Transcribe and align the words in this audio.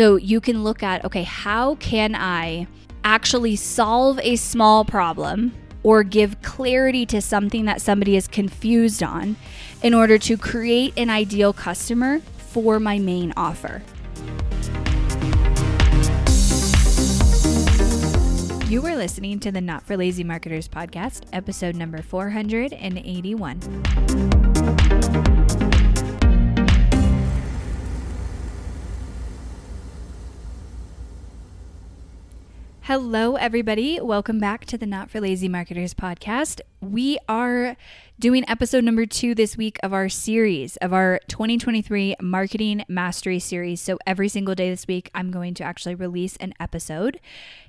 So 0.00 0.16
you 0.16 0.40
can 0.40 0.64
look 0.64 0.82
at 0.82 1.04
okay, 1.04 1.24
how 1.24 1.74
can 1.74 2.14
I 2.14 2.66
actually 3.04 3.56
solve 3.56 4.18
a 4.22 4.36
small 4.36 4.82
problem 4.82 5.52
or 5.82 6.04
give 6.04 6.40
clarity 6.40 7.04
to 7.04 7.20
something 7.20 7.66
that 7.66 7.82
somebody 7.82 8.16
is 8.16 8.26
confused 8.26 9.02
on 9.02 9.36
in 9.82 9.92
order 9.92 10.16
to 10.16 10.38
create 10.38 10.94
an 10.96 11.10
ideal 11.10 11.52
customer 11.52 12.20
for 12.38 12.80
my 12.80 12.98
main 12.98 13.34
offer. 13.36 13.82
You 18.70 18.86
are 18.86 18.96
listening 18.96 19.38
to 19.40 19.52
the 19.52 19.60
Not 19.60 19.82
for 19.82 19.98
Lazy 19.98 20.24
Marketers 20.24 20.66
podcast, 20.66 21.24
episode 21.30 21.76
number 21.76 22.00
481. 22.00 24.48
Hello, 32.90 33.36
everybody. 33.36 34.00
Welcome 34.00 34.40
back 34.40 34.64
to 34.64 34.76
the 34.76 34.84
Not 34.84 35.12
for 35.12 35.20
Lazy 35.20 35.48
Marketers 35.48 35.94
podcast. 35.94 36.60
We 36.80 37.20
are 37.28 37.76
doing 38.18 38.44
episode 38.48 38.82
number 38.82 39.06
two 39.06 39.32
this 39.32 39.56
week 39.56 39.78
of 39.84 39.92
our 39.92 40.08
series, 40.08 40.76
of 40.78 40.92
our 40.92 41.20
2023 41.28 42.16
Marketing 42.20 42.84
Mastery 42.88 43.38
series. 43.38 43.80
So, 43.80 43.96
every 44.08 44.28
single 44.28 44.56
day 44.56 44.70
this 44.70 44.88
week, 44.88 45.08
I'm 45.14 45.30
going 45.30 45.54
to 45.54 45.62
actually 45.62 45.94
release 45.94 46.36
an 46.38 46.52
episode, 46.58 47.20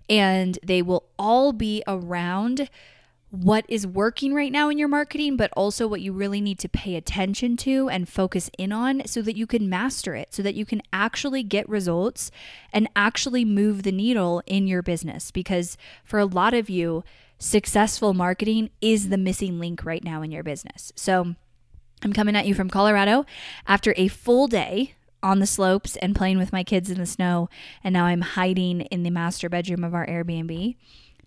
and 0.09 0.57
they 0.63 0.81
will 0.81 1.03
all 1.19 1.53
be 1.53 1.83
around 1.85 2.67
what 3.31 3.63
is 3.69 3.87
working 3.87 4.33
right 4.33 4.51
now 4.51 4.67
in 4.67 4.77
your 4.77 4.89
marketing, 4.89 5.37
but 5.37 5.51
also 5.55 5.87
what 5.87 6.01
you 6.01 6.11
really 6.11 6.41
need 6.41 6.59
to 6.59 6.67
pay 6.67 6.95
attention 6.95 7.55
to 7.55 7.87
and 7.87 8.09
focus 8.09 8.51
in 8.57 8.73
on 8.73 9.01
so 9.05 9.21
that 9.21 9.37
you 9.37 9.47
can 9.47 9.69
master 9.69 10.15
it, 10.15 10.33
so 10.33 10.43
that 10.43 10.53
you 10.53 10.65
can 10.65 10.81
actually 10.91 11.41
get 11.41 11.67
results 11.69 12.29
and 12.73 12.89
actually 12.93 13.45
move 13.45 13.83
the 13.83 13.91
needle 13.91 14.43
in 14.45 14.67
your 14.67 14.81
business. 14.81 15.31
Because 15.31 15.77
for 16.03 16.19
a 16.19 16.25
lot 16.25 16.53
of 16.53 16.69
you, 16.69 17.05
successful 17.39 18.13
marketing 18.13 18.69
is 18.81 19.07
the 19.07 19.17
missing 19.17 19.59
link 19.59 19.85
right 19.85 20.03
now 20.03 20.21
in 20.21 20.31
your 20.31 20.43
business. 20.43 20.91
So 20.97 21.35
I'm 22.03 22.13
coming 22.13 22.35
at 22.35 22.45
you 22.45 22.53
from 22.53 22.69
Colorado 22.69 23.25
after 23.65 23.93
a 23.95 24.09
full 24.09 24.47
day 24.47 24.95
on 25.23 25.39
the 25.39 25.47
slopes 25.47 25.95
and 25.97 26.15
playing 26.15 26.37
with 26.37 26.51
my 26.51 26.65
kids 26.65 26.89
in 26.89 26.97
the 26.97 27.05
snow. 27.05 27.47
And 27.81 27.93
now 27.93 28.05
I'm 28.05 28.21
hiding 28.21 28.81
in 28.81 29.03
the 29.03 29.09
master 29.09 29.47
bedroom 29.47 29.85
of 29.85 29.93
our 29.93 30.05
Airbnb 30.05 30.75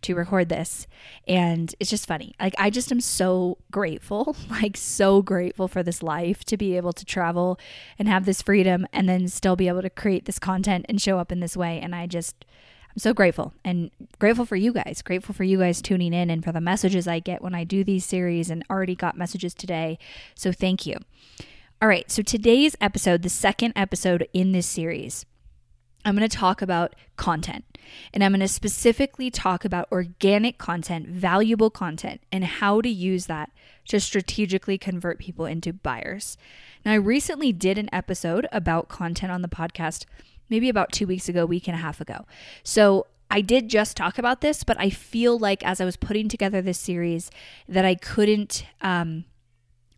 to 0.05 0.15
record 0.15 0.49
this. 0.49 0.87
And 1.27 1.75
it's 1.81 1.91
just 1.91 2.07
funny. 2.07 2.35
Like, 2.41 2.55
I 2.59 2.71
just 2.71 2.93
am 2.93 3.01
so 3.01 3.59
grateful, 3.71 4.37
like, 4.51 4.77
so 4.77 5.23
grateful 5.23 5.69
for 5.69 5.83
this 5.83 6.03
life 6.03 6.45
to 6.45 6.57
be 6.57 6.77
able 6.77 6.93
to 6.93 7.05
travel 7.05 7.59
and 7.99 8.09
have 8.09 8.25
this 8.25 8.43
freedom 8.43 8.87
and 8.93 9.09
then 9.09 9.29
still 9.29 9.57
be 9.57 9.69
able 9.69 9.83
to 9.83 9.91
create 9.91 10.27
this 10.27 10.39
content 10.39 10.87
and 10.89 11.01
show 11.01 11.19
up 11.19 11.33
in 11.33 11.41
this 11.41 11.57
way. 11.57 11.81
And 11.81 11.95
I 11.95 12.07
just, 12.07 12.45
I'm 12.95 12.99
so 12.99 13.13
grateful 13.13 13.53
and 13.65 13.91
grateful 14.19 14.45
for 14.47 14.57
you 14.57 14.73
guys. 14.73 15.03
Grateful 15.03 15.35
for 15.35 15.45
you 15.45 15.59
guys 15.59 15.83
tuning 15.83 16.13
in 16.13 16.31
and 16.31 16.45
for 16.45 16.53
the 16.53 16.61
messages 16.61 17.09
I 17.09 17.19
get 17.19 17.43
when 17.43 17.55
I 17.55 17.65
do 17.65 17.83
these 17.83 18.05
series 18.05 18.51
and 18.51 18.65
already 18.71 18.95
got 18.95 19.17
messages 19.17 19.55
today. 19.55 19.99
So 20.35 20.53
thank 20.53 20.87
you. 20.87 20.99
All 21.83 21.89
right, 21.89 22.11
so 22.11 22.23
today's 22.23 22.77
episode, 22.81 23.23
the 23.23 23.29
second 23.29 23.73
episode 23.77 24.27
in 24.33 24.53
this 24.53 24.67
series, 24.67 25.27
I'm 26.05 26.17
going 26.17 26.29
to 26.29 26.37
talk 26.37 26.63
about 26.63 26.95
content. 27.17 27.65
And 28.13 28.25
I'm 28.25 28.33
going 28.33 28.41
to 28.41 28.49
specifically 28.49 29.31
talk 29.31 29.65
about 29.65 29.91
organic 29.93 30.59
content, 30.59 31.09
valuable 31.09 31.71
content, 31.71 32.21
and 32.33 32.45
how 32.45 32.81
to 32.81 32.89
use 32.89 33.27
that 33.27 33.51
to 33.89 34.01
strategically 34.01 34.79
convert 34.79 35.19
people 35.19 35.45
into 35.47 35.73
buyers. 35.73 36.37
Now, 36.85 36.93
I 36.93 36.97
recently 36.97 37.53
did 37.53 37.79
an 37.79 37.91
episode 37.93 38.47
about 38.53 38.89
content 38.89 39.33
on 39.33 39.43
the 39.43 39.49
podcast, 39.49 40.07
maybe 40.49 40.69
about 40.69 40.93
two 40.93 41.07
weeks 41.07 41.29
ago, 41.29 41.45
week 41.47 41.69
and 41.69 41.77
a 41.77 41.81
half 41.81 42.01
ago. 42.01 42.27
So 42.63 43.07
I 43.31 43.41
did 43.41 43.69
just 43.69 43.97
talk 43.97 44.19
about 44.19 44.41
this, 44.41 44.65
but 44.65 44.79
I 44.81 44.91
feel 44.91 45.39
like 45.39 45.65
as 45.65 45.81
I 45.81 45.85
was 45.85 45.97
putting 45.97 46.29
together 46.29 46.63
this 46.63 46.79
series, 46.79 47.31
that 47.69 47.85
I 47.85 47.95
couldn't. 47.95 48.65
Um, 48.81 49.25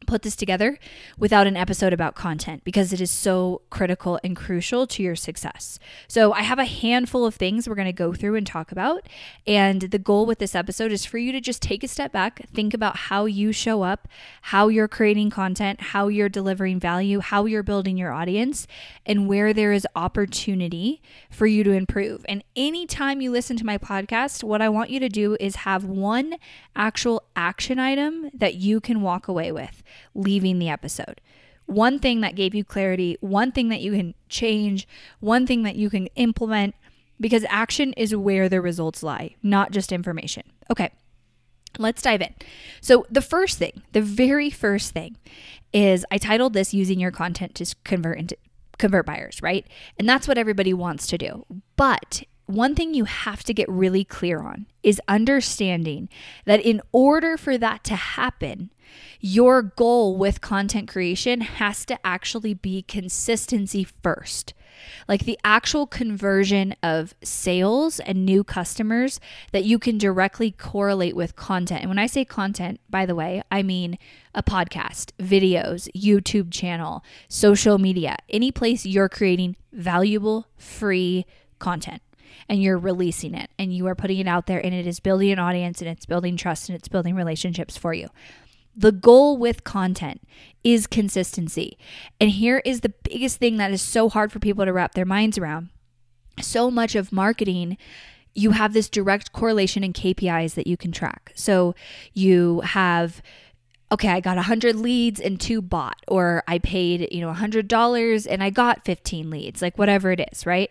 put 0.06 0.22
this 0.22 0.36
together 0.36 0.78
without 1.18 1.46
an 1.46 1.56
episode 1.56 1.92
about 1.92 2.14
content 2.14 2.62
because 2.64 2.92
it 2.92 3.00
is 3.00 3.10
so 3.10 3.62
critical 3.70 4.18
and 4.22 4.36
crucial 4.36 4.86
to 4.86 5.02
your 5.02 5.16
success. 5.16 5.78
So, 6.08 6.32
I 6.32 6.42
have 6.42 6.58
a 6.58 6.64
handful 6.64 7.24
of 7.26 7.34
things 7.34 7.68
we're 7.68 7.74
going 7.74 7.86
to 7.86 7.92
go 7.92 8.12
through 8.12 8.36
and 8.36 8.46
talk 8.46 8.72
about. 8.72 9.08
And 9.46 9.82
the 9.82 9.98
goal 9.98 10.26
with 10.26 10.38
this 10.38 10.54
episode 10.54 10.92
is 10.92 11.04
for 11.04 11.18
you 11.18 11.32
to 11.32 11.40
just 11.40 11.62
take 11.62 11.82
a 11.82 11.88
step 11.88 12.12
back, 12.12 12.48
think 12.52 12.74
about 12.74 12.96
how 12.96 13.24
you 13.24 13.52
show 13.52 13.82
up, 13.82 14.08
how 14.42 14.68
you're 14.68 14.88
creating 14.88 15.30
content, 15.30 15.80
how 15.80 16.08
you're 16.08 16.28
delivering 16.28 16.78
value, 16.80 17.20
how 17.20 17.44
you're 17.44 17.62
building 17.62 17.96
your 17.96 18.12
audience, 18.12 18.66
and 19.04 19.28
where 19.28 19.52
there 19.52 19.72
is 19.72 19.86
opportunity 19.94 21.02
for 21.30 21.46
you 21.46 21.64
to 21.64 21.72
improve. 21.72 22.24
And 22.28 22.42
anytime 22.54 23.20
you 23.20 23.30
listen 23.30 23.56
to 23.56 23.66
my 23.66 23.78
podcast, 23.78 24.42
what 24.44 24.62
I 24.62 24.68
want 24.68 24.90
you 24.90 25.00
to 25.00 25.08
do 25.08 25.36
is 25.40 25.56
have 25.56 25.84
one 25.84 26.36
actual 26.74 27.22
action 27.34 27.78
item 27.78 28.30
that 28.34 28.54
you 28.54 28.80
can 28.80 29.02
walk 29.02 29.28
away 29.28 29.52
with 29.52 29.82
leaving 30.14 30.58
the 30.58 30.68
episode. 30.68 31.20
One 31.66 31.98
thing 31.98 32.20
that 32.20 32.36
gave 32.36 32.54
you 32.54 32.64
clarity, 32.64 33.16
one 33.20 33.50
thing 33.50 33.68
that 33.70 33.80
you 33.80 33.92
can 33.92 34.14
change, 34.28 34.86
one 35.20 35.46
thing 35.46 35.64
that 35.64 35.76
you 35.76 35.90
can 35.90 36.06
implement, 36.14 36.74
because 37.20 37.44
action 37.48 37.92
is 37.94 38.14
where 38.14 38.48
the 38.48 38.60
results 38.60 39.02
lie, 39.02 39.34
not 39.42 39.72
just 39.72 39.90
information. 39.90 40.44
Okay, 40.70 40.90
let's 41.78 42.02
dive 42.02 42.22
in. 42.22 42.34
So, 42.80 43.04
the 43.10 43.22
first 43.22 43.58
thing, 43.58 43.82
the 43.92 44.02
very 44.02 44.50
first 44.50 44.92
thing 44.92 45.16
is 45.72 46.06
I 46.10 46.18
titled 46.18 46.52
this 46.52 46.72
using 46.72 47.00
your 47.00 47.10
content 47.10 47.54
to 47.56 47.74
convert 47.84 48.18
into 48.18 48.36
convert 48.78 49.06
buyers, 49.06 49.40
right? 49.42 49.66
And 49.98 50.08
that's 50.08 50.28
what 50.28 50.38
everybody 50.38 50.74
wants 50.74 51.06
to 51.08 51.18
do. 51.18 51.46
But 51.76 52.22
one 52.46 52.74
thing 52.74 52.94
you 52.94 53.04
have 53.04 53.42
to 53.44 53.54
get 53.54 53.68
really 53.68 54.04
clear 54.04 54.40
on 54.40 54.66
is 54.82 55.00
understanding 55.08 56.08
that 56.44 56.60
in 56.60 56.80
order 56.92 57.36
for 57.36 57.58
that 57.58 57.84
to 57.84 57.96
happen, 57.96 58.70
your 59.20 59.62
goal 59.62 60.16
with 60.16 60.41
content 60.41 60.88
creation 60.88 61.41
has 61.41 61.84
to 61.86 61.98
actually 62.06 62.54
be 62.54 62.82
consistency 62.82 63.84
first. 63.84 64.54
Like 65.08 65.24
the 65.24 65.38
actual 65.42 65.86
conversion 65.86 66.74
of 66.82 67.14
sales 67.22 67.98
and 68.00 68.24
new 68.24 68.44
customers 68.44 69.20
that 69.52 69.64
you 69.64 69.78
can 69.78 69.98
directly 69.98 70.50
correlate 70.50 71.16
with 71.16 71.36
content. 71.36 71.80
And 71.80 71.91
when 71.91 71.98
I 71.98 72.06
say 72.06 72.24
content, 72.24 72.80
by 72.91 73.06
the 73.06 73.14
way, 73.14 73.42
I 73.50 73.62
mean 73.62 73.98
a 74.34 74.42
podcast, 74.42 75.12
videos, 75.18 75.88
YouTube 75.97 76.53
channel, 76.53 77.03
social 77.28 77.78
media, 77.78 78.16
any 78.28 78.53
place 78.53 78.84
you're 78.84 79.08
creating 79.08 79.56
valuable, 79.72 80.47
free 80.56 81.24
content 81.58 82.03
and 82.48 82.62
you're 82.62 82.78
releasing 82.78 83.34
it 83.34 83.50
and 83.58 83.74
you 83.74 83.86
are 83.86 83.94
putting 83.94 84.18
it 84.18 84.28
out 84.28 84.47
there 84.47 84.64
and 84.64 84.74
it 84.74 84.86
is 84.86 85.00
building 85.00 85.30
an 85.30 85.38
audience 85.38 85.80
and 85.80 85.91
it's 85.91 86.06
building 86.06 86.36
trust 86.36 86.68
and 86.68 86.76
it's 86.76 86.88
building 86.88 87.14
relationships 87.14 87.76
for 87.76 87.92
you. 87.92 88.08
The 88.76 88.92
goal 88.92 89.38
with 89.38 89.64
content 89.64 90.20
is 90.62 90.87
consistency. 90.87 91.78
And 92.20 92.31
here 92.31 92.60
is 92.64 92.81
the 92.81 92.92
biggest 93.04 93.38
thing 93.38 93.56
that 93.56 93.70
is 93.70 93.81
so 93.81 94.09
hard 94.09 94.32
for 94.32 94.38
people 94.38 94.64
to 94.64 94.72
wrap 94.72 94.94
their 94.94 95.04
minds 95.04 95.38
around. 95.38 95.70
So 96.41 96.70
much 96.70 96.94
of 96.94 97.12
marketing 97.12 97.78
you 98.38 98.50
have 98.50 98.75
this 98.75 98.91
direct 98.91 99.32
correlation 99.32 99.82
in 99.82 99.94
KPIs 99.94 100.54
that 100.54 100.66
you 100.66 100.76
can 100.76 100.92
track. 100.92 101.32
So 101.34 101.75
you 102.12 102.60
have 102.60 103.22
okay, 103.91 104.09
I 104.09 104.19
got 104.19 104.34
100 104.34 104.75
leads 104.75 105.20
and 105.20 105.41
two 105.41 105.62
bought, 105.62 106.03
or 106.09 106.42
I 106.48 106.59
paid, 106.59 107.06
you 107.12 107.20
know, 107.20 107.32
$100 107.32 108.26
and 108.28 108.42
I 108.42 108.50
got 108.50 108.84
15 108.84 109.31
leads, 109.31 109.62
like 109.62 109.78
whatever 109.78 110.10
it 110.10 110.28
is, 110.32 110.44
right? 110.44 110.70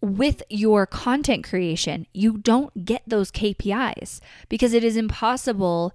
with 0.00 0.42
your 0.48 0.86
content 0.86 1.44
creation, 1.44 2.06
you 2.12 2.38
don't 2.38 2.84
get 2.84 3.02
those 3.06 3.30
KPIs 3.30 4.20
because 4.48 4.72
it 4.72 4.84
is 4.84 4.96
impossible 4.96 5.92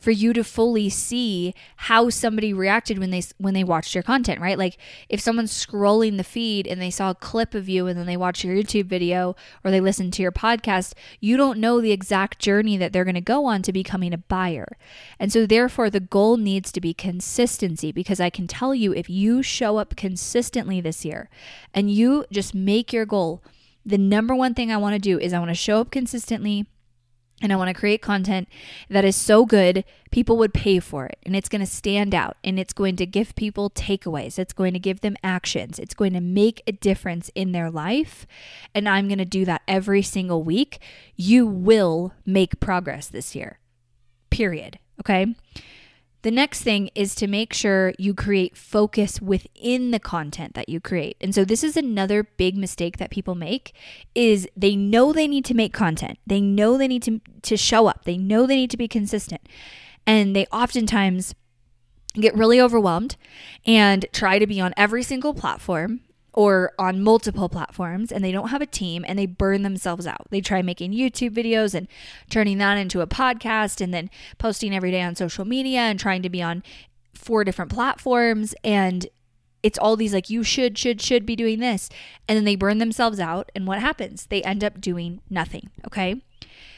for 0.00 0.10
you 0.10 0.32
to 0.32 0.42
fully 0.42 0.88
see 0.88 1.54
how 1.76 2.08
somebody 2.08 2.52
reacted 2.52 2.98
when 2.98 3.10
they 3.10 3.22
when 3.38 3.54
they 3.54 3.62
watched 3.62 3.94
your 3.94 4.02
content, 4.02 4.40
right? 4.40 4.58
Like 4.58 4.78
if 5.08 5.20
someone's 5.20 5.52
scrolling 5.52 6.16
the 6.16 6.24
feed 6.24 6.66
and 6.66 6.80
they 6.80 6.90
saw 6.90 7.10
a 7.10 7.14
clip 7.14 7.54
of 7.54 7.68
you 7.68 7.86
and 7.86 7.98
then 7.98 8.06
they 8.06 8.16
watch 8.16 8.42
your 8.42 8.56
YouTube 8.56 8.86
video 8.86 9.36
or 9.62 9.70
they 9.70 9.80
listen 9.80 10.10
to 10.12 10.22
your 10.22 10.32
podcast, 10.32 10.94
you 11.20 11.36
don't 11.36 11.58
know 11.58 11.80
the 11.80 11.92
exact 11.92 12.38
journey 12.38 12.78
that 12.78 12.92
they're 12.92 13.04
going 13.04 13.14
to 13.14 13.20
go 13.20 13.44
on 13.44 13.62
to 13.62 13.72
becoming 13.72 14.14
a 14.14 14.18
buyer. 14.18 14.76
And 15.18 15.30
so 15.30 15.46
therefore 15.46 15.90
the 15.90 16.00
goal 16.00 16.38
needs 16.38 16.72
to 16.72 16.80
be 16.80 16.94
consistency 16.94 17.92
because 17.92 18.20
I 18.20 18.30
can 18.30 18.46
tell 18.46 18.74
you 18.74 18.94
if 18.94 19.10
you 19.10 19.42
show 19.42 19.76
up 19.76 19.96
consistently 19.96 20.80
this 20.80 21.04
year 21.04 21.28
and 21.74 21.90
you 21.90 22.24
just 22.32 22.54
make 22.54 22.92
your 22.92 23.04
goal 23.04 23.42
the 23.84 23.98
number 23.98 24.34
one 24.34 24.54
thing 24.54 24.70
I 24.70 24.76
want 24.76 24.94
to 24.94 24.98
do 24.98 25.18
is 25.18 25.32
I 25.32 25.38
want 25.38 25.50
to 25.50 25.54
show 25.54 25.80
up 25.80 25.90
consistently 25.90 26.66
and 27.40 27.52
I 27.52 27.56
want 27.56 27.68
to 27.68 27.74
create 27.74 28.02
content 28.02 28.48
that 28.88 29.04
is 29.04 29.16
so 29.16 29.46
good, 29.46 29.84
people 30.10 30.36
would 30.38 30.52
pay 30.52 30.78
for 30.78 31.06
it. 31.06 31.18
And 31.24 31.34
it's 31.34 31.48
going 31.48 31.60
to 31.60 31.66
stand 31.66 32.14
out 32.14 32.36
and 32.44 32.58
it's 32.58 32.72
going 32.72 32.96
to 32.96 33.06
give 33.06 33.34
people 33.34 33.70
takeaways. 33.70 34.38
It's 34.38 34.52
going 34.52 34.72
to 34.74 34.78
give 34.78 35.00
them 35.00 35.16
actions. 35.22 35.78
It's 35.78 35.94
going 35.94 36.12
to 36.12 36.20
make 36.20 36.62
a 36.66 36.72
difference 36.72 37.30
in 37.34 37.52
their 37.52 37.70
life. 37.70 38.26
And 38.74 38.88
I'm 38.88 39.08
going 39.08 39.18
to 39.18 39.24
do 39.24 39.44
that 39.46 39.62
every 39.66 40.02
single 40.02 40.42
week. 40.42 40.80
You 41.16 41.46
will 41.46 42.12
make 42.26 42.60
progress 42.60 43.08
this 43.08 43.34
year, 43.34 43.58
period. 44.30 44.78
Okay. 45.00 45.34
The 46.22 46.30
next 46.30 46.62
thing 46.62 46.90
is 46.94 47.14
to 47.16 47.26
make 47.26 47.54
sure 47.54 47.94
you 47.98 48.12
create 48.12 48.56
focus 48.56 49.22
within 49.22 49.90
the 49.90 49.98
content 49.98 50.54
that 50.54 50.68
you 50.68 50.78
create. 50.78 51.16
And 51.20 51.34
so 51.34 51.44
this 51.44 51.64
is 51.64 51.76
another 51.76 52.24
big 52.24 52.56
mistake 52.56 52.98
that 52.98 53.10
people 53.10 53.34
make 53.34 53.74
is 54.14 54.46
they 54.54 54.76
know 54.76 55.12
they 55.12 55.26
need 55.26 55.46
to 55.46 55.54
make 55.54 55.72
content. 55.72 56.18
They 56.26 56.40
know 56.40 56.76
they 56.76 56.88
need 56.88 57.02
to 57.04 57.20
to 57.42 57.56
show 57.56 57.86
up. 57.86 58.04
They 58.04 58.18
know 58.18 58.46
they 58.46 58.56
need 58.56 58.70
to 58.70 58.76
be 58.76 58.88
consistent. 58.88 59.40
And 60.06 60.36
they 60.36 60.46
oftentimes 60.46 61.34
get 62.14 62.34
really 62.34 62.60
overwhelmed 62.60 63.16
and 63.64 64.04
try 64.12 64.38
to 64.38 64.46
be 64.46 64.60
on 64.60 64.74
every 64.76 65.02
single 65.02 65.32
platform 65.32 66.00
or 66.32 66.72
on 66.78 67.02
multiple 67.02 67.48
platforms 67.48 68.12
and 68.12 68.24
they 68.24 68.32
don't 68.32 68.48
have 68.48 68.62
a 68.62 68.66
team 68.66 69.04
and 69.06 69.18
they 69.18 69.26
burn 69.26 69.62
themselves 69.62 70.06
out. 70.06 70.26
They 70.30 70.40
try 70.40 70.62
making 70.62 70.92
YouTube 70.92 71.34
videos 71.34 71.74
and 71.74 71.88
turning 72.28 72.58
that 72.58 72.78
into 72.78 73.00
a 73.00 73.06
podcast 73.06 73.80
and 73.80 73.92
then 73.92 74.10
posting 74.38 74.74
every 74.74 74.90
day 74.90 75.02
on 75.02 75.16
social 75.16 75.44
media 75.44 75.80
and 75.80 75.98
trying 75.98 76.22
to 76.22 76.30
be 76.30 76.42
on 76.42 76.62
four 77.14 77.44
different 77.44 77.70
platforms 77.70 78.54
and 78.64 79.06
it's 79.62 79.78
all 79.78 79.94
these 79.94 80.14
like 80.14 80.30
you 80.30 80.42
should 80.42 80.78
should 80.78 81.02
should 81.02 81.26
be 81.26 81.36
doing 81.36 81.58
this 81.58 81.90
and 82.26 82.36
then 82.36 82.44
they 82.44 82.56
burn 82.56 82.78
themselves 82.78 83.20
out 83.20 83.50
and 83.54 83.66
what 83.66 83.80
happens? 83.80 84.26
They 84.26 84.42
end 84.42 84.64
up 84.64 84.80
doing 84.80 85.20
nothing, 85.28 85.70
okay? 85.86 86.22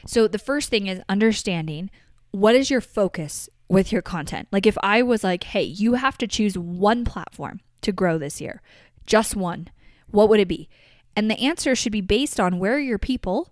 So 0.05 0.27
the 0.27 0.39
first 0.39 0.69
thing 0.69 0.87
is 0.87 1.01
understanding 1.07 1.89
what 2.31 2.55
is 2.55 2.69
your 2.69 2.81
focus 2.81 3.49
with 3.69 3.91
your 3.91 4.01
content. 4.01 4.47
Like 4.51 4.65
if 4.65 4.77
I 4.83 5.01
was 5.01 5.23
like, 5.23 5.45
"Hey, 5.45 5.63
you 5.63 5.93
have 5.93 6.17
to 6.17 6.27
choose 6.27 6.57
one 6.57 7.05
platform 7.05 7.61
to 7.81 7.91
grow 7.91 8.17
this 8.17 8.41
year." 8.41 8.61
Just 9.05 9.35
one, 9.35 9.69
what 10.09 10.29
would 10.29 10.39
it 10.39 10.47
be? 10.47 10.69
And 11.15 11.29
the 11.29 11.39
answer 11.39 11.75
should 11.75 11.91
be 11.91 12.01
based 12.01 12.39
on 12.39 12.59
where 12.59 12.75
are 12.75 12.79
your 12.79 12.97
people? 12.97 13.51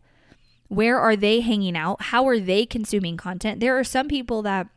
Where 0.67 0.99
are 0.99 1.15
they 1.15 1.41
hanging 1.41 1.75
out? 1.75 2.01
How 2.03 2.27
are 2.27 2.39
they 2.39 2.65
consuming 2.65 3.17
content? 3.17 3.59
There 3.59 3.77
are 3.77 3.83
some 3.83 4.07
people 4.07 4.41
that 4.43 4.67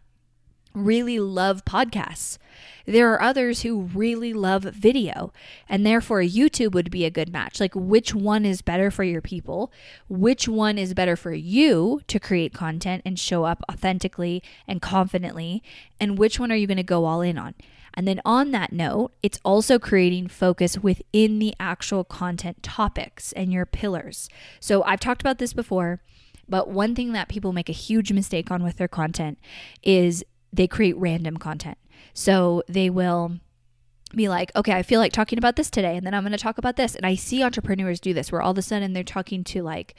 really 0.74 1.20
love 1.20 1.64
podcasts. 1.64 2.36
There 2.84 3.12
are 3.12 3.22
others 3.22 3.62
who 3.62 3.82
really 3.82 4.32
love 4.32 4.64
video, 4.64 5.32
and 5.68 5.86
therefore 5.86 6.20
YouTube 6.20 6.72
would 6.72 6.90
be 6.90 7.04
a 7.04 7.10
good 7.10 7.32
match. 7.32 7.60
Like, 7.60 7.74
which 7.74 8.14
one 8.14 8.44
is 8.44 8.60
better 8.60 8.90
for 8.90 9.04
your 9.04 9.22
people? 9.22 9.72
Which 10.08 10.48
one 10.48 10.76
is 10.76 10.92
better 10.92 11.16
for 11.16 11.32
you 11.32 12.02
to 12.08 12.20
create 12.20 12.52
content 12.52 13.02
and 13.06 13.18
show 13.18 13.44
up 13.44 13.62
authentically 13.70 14.42
and 14.68 14.82
confidently? 14.82 15.62
And 15.98 16.18
which 16.18 16.38
one 16.38 16.52
are 16.52 16.56
you 16.56 16.66
going 16.66 16.76
to 16.76 16.82
go 16.82 17.04
all 17.04 17.22
in 17.22 17.38
on? 17.38 17.54
And 17.94 18.06
then 18.08 18.20
on 18.25 18.50
that 18.50 18.73
note, 18.73 19.12
it's 19.23 19.41
also 19.44 19.79
creating 19.79 20.29
focus 20.29 20.79
within 20.79 21.38
the 21.38 21.55
actual 21.61 22.05
content 22.05 22.62
topics 22.62 23.32
and 23.32 23.52
your 23.52 23.67
pillars. 23.67 24.29
So 24.61 24.82
I've 24.82 25.00
talked 25.00 25.23
about 25.23 25.38
this 25.38 25.52
before, 25.52 26.02
but 26.49 26.69
one 26.69 26.94
thing 26.94 27.12
that 27.12 27.29
people 27.29 27.52
make 27.52 27.69
a 27.69 27.73
huge 27.73 28.12
mistake 28.12 28.50
on 28.50 28.62
with 28.62 28.76
their 28.76 28.88
content 28.88 29.38
is 29.82 30.25
they 30.52 30.67
create 30.67 30.96
random 30.96 31.37
content. 31.37 31.79
So 32.12 32.62
they 32.69 32.91
will 32.91 33.38
be 34.14 34.29
like, 34.29 34.52
okay, 34.55 34.73
I 34.73 34.82
feel 34.82 35.00
like 35.00 35.12
talking 35.12 35.38
about 35.38 35.56
this 35.56 35.70
today, 35.70 35.96
and 35.96 36.06
then 36.06 36.14
I'm 36.14 36.23
going 36.23 36.32
to 36.32 36.38
talk 36.38 36.58
about 36.58 36.76
this. 36.76 36.94
And 36.94 37.05
I 37.05 37.14
see 37.14 37.43
entrepreneurs 37.43 38.00
do 38.00 38.14
this 38.14 38.31
where 38.31 38.43
all 38.43 38.52
of 38.52 38.58
a 38.58 38.62
sudden 38.62 38.93
they're 38.93 39.02
talking 39.02 39.43
to 39.44 39.62
like 39.62 39.94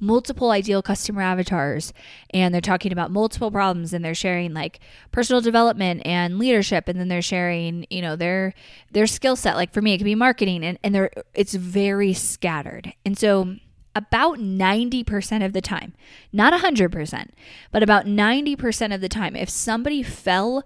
multiple 0.00 0.50
ideal 0.50 0.82
customer 0.82 1.22
avatars 1.22 1.92
and 2.30 2.52
they're 2.52 2.60
talking 2.60 2.92
about 2.92 3.10
multiple 3.10 3.50
problems 3.50 3.92
and 3.92 4.04
they're 4.04 4.14
sharing 4.14 4.52
like 4.52 4.80
personal 5.10 5.40
development 5.40 6.02
and 6.04 6.38
leadership 6.38 6.88
and 6.88 7.00
then 7.00 7.08
they're 7.08 7.22
sharing 7.22 7.86
you 7.90 8.02
know 8.02 8.16
their 8.16 8.54
their 8.92 9.06
skill 9.06 9.36
set. 9.36 9.56
Like 9.56 9.72
for 9.72 9.82
me 9.82 9.94
it 9.94 9.98
could 9.98 10.04
be 10.04 10.14
marketing 10.14 10.64
and, 10.64 10.78
and 10.82 10.94
they're 10.94 11.10
it's 11.34 11.54
very 11.54 12.12
scattered. 12.12 12.92
And 13.04 13.16
so 13.16 13.56
about 13.94 14.38
90% 14.38 15.44
of 15.44 15.54
the 15.54 15.62
time, 15.62 15.94
not 16.30 16.52
100%, 16.52 17.30
but 17.72 17.82
about 17.82 18.04
90% 18.04 18.94
of 18.94 19.00
the 19.00 19.08
time, 19.08 19.34
if 19.34 19.48
somebody 19.48 20.02
fell 20.02 20.64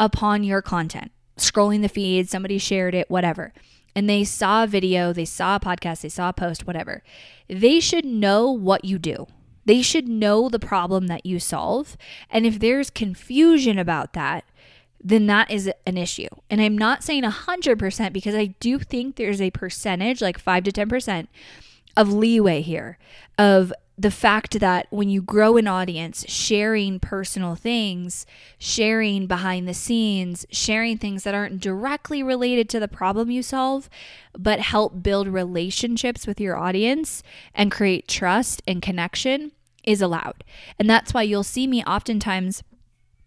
upon 0.00 0.42
your 0.42 0.60
content, 0.60 1.12
scrolling 1.36 1.82
the 1.82 1.88
feed, 1.88 2.28
somebody 2.28 2.58
shared 2.58 2.92
it, 2.92 3.08
whatever, 3.08 3.52
and 3.94 4.08
they 4.08 4.24
saw 4.24 4.64
a 4.64 4.66
video, 4.66 5.12
they 5.12 5.24
saw 5.24 5.56
a 5.56 5.60
podcast, 5.60 6.02
they 6.02 6.08
saw 6.08 6.28
a 6.28 6.32
post, 6.32 6.66
whatever, 6.66 7.02
they 7.48 7.80
should 7.80 8.04
know 8.04 8.50
what 8.50 8.84
you 8.84 8.98
do. 8.98 9.26
They 9.64 9.82
should 9.82 10.08
know 10.08 10.48
the 10.48 10.58
problem 10.58 11.06
that 11.06 11.24
you 11.24 11.38
solve. 11.38 11.96
And 12.30 12.46
if 12.46 12.58
there's 12.58 12.90
confusion 12.90 13.78
about 13.78 14.12
that, 14.14 14.44
then 15.02 15.26
that 15.26 15.50
is 15.50 15.70
an 15.86 15.96
issue. 15.96 16.28
And 16.48 16.60
I'm 16.60 16.78
not 16.78 17.02
saying 17.02 17.24
100% 17.24 18.12
because 18.12 18.34
I 18.34 18.46
do 18.60 18.78
think 18.78 19.16
there's 19.16 19.40
a 19.40 19.50
percentage, 19.50 20.20
like 20.20 20.38
5 20.38 20.64
to 20.64 20.72
10%, 20.72 21.26
of 21.96 22.12
leeway 22.12 22.62
here, 22.62 22.98
of 23.38 23.72
the 23.98 24.10
fact 24.10 24.58
that 24.58 24.86
when 24.90 25.10
you 25.10 25.20
grow 25.20 25.56
an 25.56 25.68
audience, 25.68 26.24
sharing 26.28 26.98
personal 26.98 27.54
things, 27.54 28.26
sharing 28.58 29.26
behind 29.26 29.68
the 29.68 29.74
scenes, 29.74 30.46
sharing 30.50 30.96
things 30.96 31.24
that 31.24 31.34
aren't 31.34 31.60
directly 31.60 32.22
related 32.22 32.68
to 32.70 32.80
the 32.80 32.88
problem 32.88 33.30
you 33.30 33.42
solve, 33.42 33.90
but 34.36 34.60
help 34.60 35.02
build 35.02 35.28
relationships 35.28 36.26
with 36.26 36.40
your 36.40 36.56
audience 36.56 37.22
and 37.54 37.70
create 37.70 38.08
trust 38.08 38.62
and 38.66 38.80
connection 38.80 39.52
is 39.84 40.00
allowed. 40.00 40.42
And 40.78 40.88
that's 40.88 41.12
why 41.12 41.22
you'll 41.22 41.44
see 41.44 41.66
me 41.66 41.84
oftentimes 41.84 42.62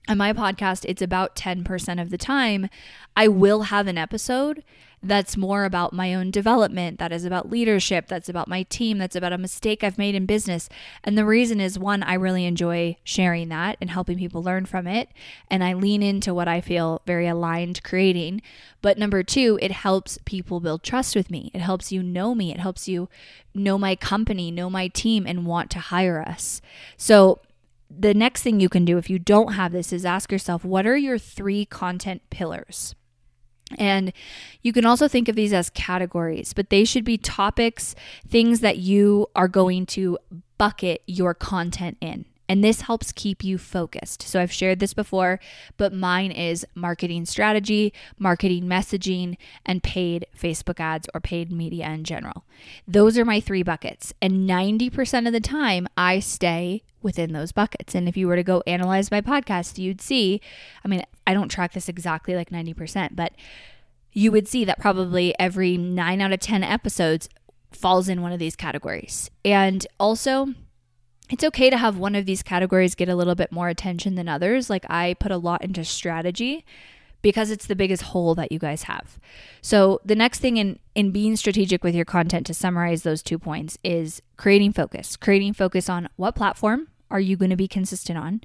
on 0.07 0.17
my 0.17 0.33
podcast, 0.33 0.85
it's 0.87 1.01
about 1.01 1.35
10% 1.35 2.01
of 2.01 2.09
the 2.09 2.17
time, 2.17 2.69
I 3.17 3.27
will 3.27 3.63
have 3.63 3.87
an 3.87 3.97
episode 3.97 4.63
that's 5.07 5.37
more 5.37 5.65
about 5.65 5.93
my 5.93 6.13
own 6.13 6.31
development, 6.31 6.99
that 6.99 7.11
is 7.11 7.25
about 7.25 7.49
leadership, 7.49 8.07
that's 8.07 8.29
about 8.29 8.47
my 8.47 8.63
team, 8.63 8.97
that's 8.97 9.15
about 9.15 9.33
a 9.33 9.37
mistake 9.37 9.83
I've 9.83 9.97
made 9.97 10.15
in 10.15 10.25
business. 10.25 10.67
And 11.03 11.17
the 11.17 11.25
reason 11.25 11.61
is 11.61 11.77
one, 11.77 12.03
I 12.03 12.15
really 12.15 12.45
enjoy 12.45 12.97
sharing 13.03 13.49
that 13.49 13.77
and 13.79 13.89
helping 13.89 14.17
people 14.17 14.41
learn 14.41 14.65
from 14.65 14.87
it. 14.87 15.09
And 15.49 15.63
I 15.63 15.73
lean 15.73 16.01
into 16.01 16.33
what 16.33 16.47
I 16.47 16.61
feel 16.61 17.01
very 17.05 17.27
aligned 17.27 17.83
creating. 17.83 18.41
But 18.81 18.97
number 18.97 19.23
two, 19.23 19.59
it 19.61 19.71
helps 19.71 20.17
people 20.25 20.59
build 20.59 20.83
trust 20.83 21.15
with 21.15 21.29
me. 21.29 21.51
It 21.53 21.61
helps 21.61 21.91
you 21.91 22.01
know 22.01 22.33
me. 22.33 22.51
It 22.51 22.59
helps 22.59 22.87
you 22.87 23.09
know 23.53 23.77
my 23.77 23.95
company, 23.95 24.51
know 24.51 24.69
my 24.69 24.87
team, 24.87 25.25
and 25.27 25.45
want 25.45 25.69
to 25.71 25.79
hire 25.79 26.21
us. 26.21 26.61
So, 26.97 27.39
the 27.87 28.15
next 28.15 28.41
thing 28.41 28.59
you 28.59 28.67
can 28.67 28.83
do 28.83 28.97
if 28.97 29.09
you 29.11 29.19
don't 29.19 29.53
have 29.53 29.71
this 29.71 29.93
is 29.93 30.05
ask 30.05 30.31
yourself 30.31 30.65
what 30.65 30.87
are 30.87 30.97
your 30.97 31.19
three 31.19 31.65
content 31.65 32.23
pillars? 32.31 32.95
And 33.75 34.13
you 34.61 34.73
can 34.73 34.85
also 34.85 35.07
think 35.07 35.27
of 35.27 35.35
these 35.35 35.53
as 35.53 35.69
categories, 35.69 36.53
but 36.53 36.69
they 36.69 36.85
should 36.85 37.05
be 37.05 37.17
topics, 37.17 37.95
things 38.27 38.59
that 38.61 38.77
you 38.77 39.27
are 39.35 39.47
going 39.47 39.85
to 39.87 40.17
bucket 40.57 41.01
your 41.05 41.33
content 41.33 41.97
in. 42.01 42.25
And 42.47 42.63
this 42.63 42.81
helps 42.81 43.11
keep 43.11 43.43
you 43.43 43.57
focused. 43.57 44.21
So 44.21 44.39
I've 44.39 44.51
shared 44.51 44.79
this 44.79 44.93
before, 44.93 45.39
but 45.77 45.93
mine 45.93 46.31
is 46.31 46.65
marketing 46.75 47.25
strategy, 47.25 47.93
marketing 48.19 48.65
messaging, 48.65 49.37
and 49.65 49.81
paid 49.81 50.27
Facebook 50.37 50.79
ads 50.79 51.07
or 51.13 51.21
paid 51.21 51.51
media 51.51 51.89
in 51.89 52.03
general. 52.03 52.45
Those 52.87 53.17
are 53.17 53.25
my 53.25 53.39
three 53.39 53.63
buckets. 53.63 54.13
And 54.21 54.47
90% 54.47 55.25
of 55.25 55.33
the 55.33 55.39
time, 55.39 55.87
I 55.97 56.19
stay 56.19 56.83
within 57.01 57.33
those 57.33 57.51
buckets. 57.51 57.95
And 57.95 58.07
if 58.07 58.17
you 58.17 58.27
were 58.27 58.35
to 58.35 58.43
go 58.43 58.63
analyze 58.67 59.11
my 59.11 59.21
podcast, 59.21 59.77
you'd 59.77 60.01
see, 60.01 60.41
I 60.83 60.87
mean, 60.87 61.03
I 61.25 61.33
don't 61.33 61.49
track 61.49 61.73
this 61.73 61.89
exactly 61.89 62.35
like 62.35 62.49
90%, 62.49 63.15
but 63.15 63.33
you 64.15 64.31
would 64.31 64.47
see 64.47 64.65
that 64.65 64.79
probably 64.79 65.37
every 65.37 65.77
nine 65.77 66.21
out 66.21 66.31
of 66.31 66.39
10 66.39 66.63
episodes 66.63 67.29
falls 67.71 68.09
in 68.09 68.21
one 68.21 68.31
of 68.31 68.39
these 68.39 68.55
categories. 68.55 69.29
And 69.43 69.85
also, 69.99 70.47
it's 71.29 71.43
okay 71.43 71.69
to 71.69 71.77
have 71.77 71.97
one 71.97 72.15
of 72.15 72.25
these 72.25 72.41
categories 72.41 72.95
get 72.95 73.09
a 73.09 73.15
little 73.15 73.35
bit 73.35 73.51
more 73.51 73.67
attention 73.67 74.15
than 74.15 74.29
others. 74.29 74.69
Like 74.69 74.85
I 74.89 75.15
put 75.19 75.33
a 75.33 75.37
lot 75.37 75.63
into 75.63 75.83
strategy 75.83 76.65
because 77.21 77.51
it's 77.51 77.65
the 77.65 77.75
biggest 77.75 78.03
hole 78.03 78.35
that 78.35 78.51
you 78.51 78.59
guys 78.59 78.83
have. 78.83 79.19
So 79.61 79.99
the 80.05 80.15
next 80.15 80.39
thing 80.39 80.57
in 80.57 80.79
in 80.93 81.11
being 81.11 81.35
strategic 81.35 81.83
with 81.83 81.95
your 81.95 82.05
content 82.05 82.45
to 82.47 82.53
summarize 82.53 83.03
those 83.03 83.21
two 83.21 83.37
points 83.37 83.77
is 83.83 84.21
creating 84.37 84.73
focus. 84.73 85.17
Creating 85.17 85.51
focus 85.51 85.89
on 85.89 86.07
what 86.15 86.35
platform 86.35 86.87
are 87.11 87.19
you 87.19 87.35
going 87.35 87.49
to 87.49 87.57
be 87.57 87.67
consistent 87.67 88.17
on? 88.17 88.41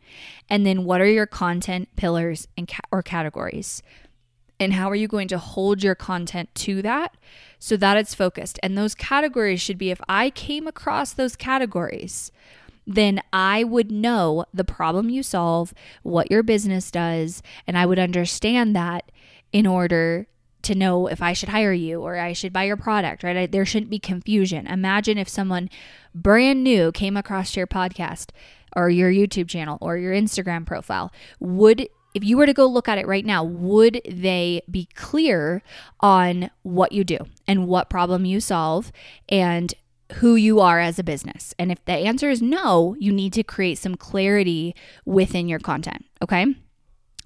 And 0.48 0.66
then 0.66 0.84
what 0.84 1.00
are 1.00 1.10
your 1.10 1.26
content 1.26 1.94
pillars 1.94 2.48
and 2.56 2.66
ca- 2.66 2.80
or 2.90 3.02
categories? 3.02 3.82
And 4.60 4.74
how 4.74 4.90
are 4.90 4.94
you 4.94 5.08
going 5.08 5.28
to 5.28 5.38
hold 5.38 5.82
your 5.82 5.94
content 5.94 6.54
to 6.56 6.82
that 6.82 7.16
so 7.58 7.78
that 7.78 7.96
it's 7.96 8.14
focused? 8.14 8.60
And 8.62 8.76
those 8.76 8.94
categories 8.94 9.60
should 9.60 9.78
be 9.78 9.90
if 9.90 10.00
I 10.06 10.28
came 10.28 10.68
across 10.68 11.14
those 11.14 11.34
categories, 11.34 12.30
then 12.86 13.22
I 13.32 13.64
would 13.64 13.90
know 13.90 14.44
the 14.52 14.64
problem 14.64 15.08
you 15.08 15.22
solve, 15.22 15.72
what 16.02 16.30
your 16.30 16.42
business 16.42 16.90
does, 16.90 17.42
and 17.66 17.78
I 17.78 17.86
would 17.86 17.98
understand 17.98 18.76
that 18.76 19.10
in 19.50 19.66
order 19.66 20.26
to 20.62 20.74
know 20.74 21.06
if 21.06 21.22
I 21.22 21.32
should 21.32 21.48
hire 21.48 21.72
you 21.72 22.02
or 22.02 22.18
I 22.18 22.34
should 22.34 22.52
buy 22.52 22.64
your 22.64 22.76
product, 22.76 23.22
right? 23.22 23.36
I, 23.36 23.46
there 23.46 23.64
shouldn't 23.64 23.90
be 23.90 23.98
confusion. 23.98 24.66
Imagine 24.66 25.16
if 25.16 25.28
someone 25.28 25.70
brand 26.14 26.62
new 26.62 26.92
came 26.92 27.16
across 27.16 27.56
your 27.56 27.66
podcast 27.66 28.28
or 28.76 28.90
your 28.90 29.10
YouTube 29.10 29.48
channel 29.48 29.78
or 29.80 29.96
your 29.96 30.12
Instagram 30.12 30.66
profile. 30.66 31.12
Would 31.38 31.88
if 32.14 32.24
you 32.24 32.36
were 32.36 32.46
to 32.46 32.52
go 32.52 32.66
look 32.66 32.88
at 32.88 32.98
it 32.98 33.06
right 33.06 33.24
now, 33.24 33.44
would 33.44 34.00
they 34.08 34.62
be 34.70 34.88
clear 34.94 35.62
on 36.00 36.50
what 36.62 36.92
you 36.92 37.04
do 37.04 37.18
and 37.46 37.68
what 37.68 37.90
problem 37.90 38.24
you 38.24 38.40
solve 38.40 38.92
and 39.28 39.74
who 40.14 40.34
you 40.34 40.60
are 40.60 40.80
as 40.80 40.98
a 40.98 41.04
business? 41.04 41.54
And 41.58 41.70
if 41.70 41.84
the 41.84 41.92
answer 41.92 42.30
is 42.30 42.42
no, 42.42 42.96
you 42.98 43.12
need 43.12 43.32
to 43.34 43.42
create 43.42 43.78
some 43.78 43.94
clarity 43.94 44.74
within 45.04 45.48
your 45.48 45.60
content, 45.60 46.04
okay? 46.22 46.46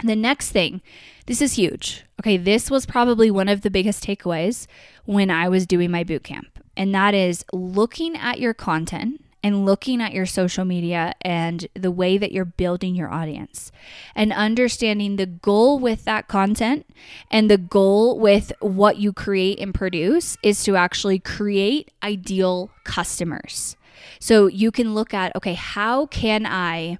The 0.02 0.16
next 0.16 0.50
thing, 0.50 0.82
this 1.26 1.40
is 1.40 1.54
huge. 1.54 2.04
Okay, 2.20 2.36
this 2.36 2.70
was 2.70 2.84
probably 2.84 3.30
one 3.30 3.48
of 3.48 3.62
the 3.62 3.70
biggest 3.70 4.04
takeaways 4.04 4.66
when 5.04 5.30
I 5.30 5.48
was 5.48 5.66
doing 5.66 5.90
my 5.90 6.04
boot 6.04 6.24
camp, 6.24 6.58
and 6.76 6.94
that 6.94 7.14
is 7.14 7.44
looking 7.52 8.16
at 8.16 8.40
your 8.40 8.54
content 8.54 9.23
and 9.44 9.66
looking 9.66 10.00
at 10.00 10.14
your 10.14 10.24
social 10.24 10.64
media 10.64 11.14
and 11.20 11.68
the 11.74 11.90
way 11.90 12.16
that 12.16 12.32
you're 12.32 12.46
building 12.46 12.94
your 12.94 13.12
audience 13.12 13.70
and 14.14 14.32
understanding 14.32 15.16
the 15.16 15.26
goal 15.26 15.78
with 15.78 16.06
that 16.06 16.26
content 16.28 16.86
and 17.30 17.50
the 17.50 17.58
goal 17.58 18.18
with 18.18 18.52
what 18.60 18.96
you 18.96 19.12
create 19.12 19.60
and 19.60 19.74
produce 19.74 20.38
is 20.42 20.64
to 20.64 20.76
actually 20.76 21.18
create 21.18 21.90
ideal 22.02 22.70
customers. 22.84 23.76
So 24.18 24.46
you 24.46 24.70
can 24.70 24.94
look 24.94 25.12
at, 25.12 25.36
okay, 25.36 25.54
how 25.54 26.06
can 26.06 26.46
I 26.46 26.98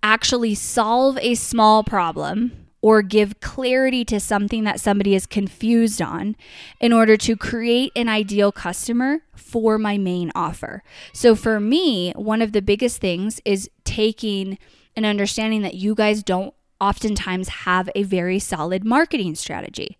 actually 0.00 0.54
solve 0.54 1.18
a 1.18 1.34
small 1.34 1.82
problem 1.82 2.61
or 2.82 3.00
give 3.00 3.40
clarity 3.40 4.04
to 4.04 4.18
something 4.18 4.64
that 4.64 4.80
somebody 4.80 5.14
is 5.14 5.24
confused 5.24 6.02
on 6.02 6.36
in 6.80 6.92
order 6.92 7.16
to 7.16 7.36
create 7.36 7.92
an 7.94 8.08
ideal 8.08 8.50
customer 8.50 9.20
for 9.34 9.78
my 9.78 9.96
main 9.96 10.32
offer. 10.34 10.82
So 11.12 11.36
for 11.36 11.60
me, 11.60 12.12
one 12.16 12.42
of 12.42 12.52
the 12.52 12.60
biggest 12.60 13.00
things 13.00 13.40
is 13.44 13.70
taking 13.84 14.58
and 14.96 15.06
understanding 15.06 15.62
that 15.62 15.74
you 15.74 15.94
guys 15.94 16.22
don't 16.22 16.52
oftentimes 16.80 17.48
have 17.48 17.88
a 17.94 18.02
very 18.02 18.40
solid 18.40 18.84
marketing 18.84 19.36
strategy. 19.36 19.96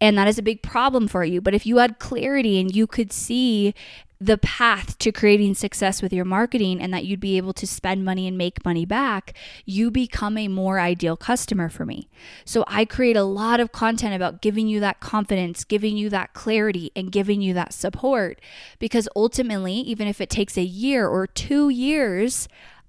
And 0.00 0.16
that 0.16 0.28
is 0.28 0.38
a 0.38 0.42
big 0.42 0.62
problem 0.62 1.08
for 1.08 1.24
you. 1.24 1.40
But 1.40 1.54
if 1.54 1.66
you 1.66 1.78
had 1.78 1.98
clarity 1.98 2.60
and 2.60 2.74
you 2.74 2.86
could 2.86 3.12
see 3.12 3.74
the 4.22 4.36
path 4.36 4.98
to 4.98 5.10
creating 5.10 5.54
success 5.54 6.02
with 6.02 6.12
your 6.12 6.26
marketing 6.26 6.78
and 6.80 6.92
that 6.92 7.06
you'd 7.06 7.20
be 7.20 7.38
able 7.38 7.54
to 7.54 7.66
spend 7.66 8.04
money 8.04 8.28
and 8.28 8.36
make 8.36 8.62
money 8.66 8.84
back, 8.84 9.32
you 9.64 9.90
become 9.90 10.36
a 10.36 10.46
more 10.46 10.78
ideal 10.78 11.16
customer 11.16 11.70
for 11.70 11.86
me. 11.86 12.06
So 12.44 12.62
I 12.66 12.84
create 12.84 13.16
a 13.16 13.22
lot 13.22 13.60
of 13.60 13.72
content 13.72 14.14
about 14.14 14.42
giving 14.42 14.68
you 14.68 14.78
that 14.80 15.00
confidence, 15.00 15.64
giving 15.64 15.96
you 15.96 16.10
that 16.10 16.34
clarity, 16.34 16.92
and 16.94 17.10
giving 17.10 17.40
you 17.40 17.54
that 17.54 17.72
support. 17.72 18.42
Because 18.78 19.08
ultimately, 19.16 19.74
even 19.74 20.06
if 20.06 20.20
it 20.20 20.28
takes 20.28 20.58
a 20.58 20.62
year 20.62 21.08
or 21.08 21.26
two 21.26 21.70
years, 21.70 22.46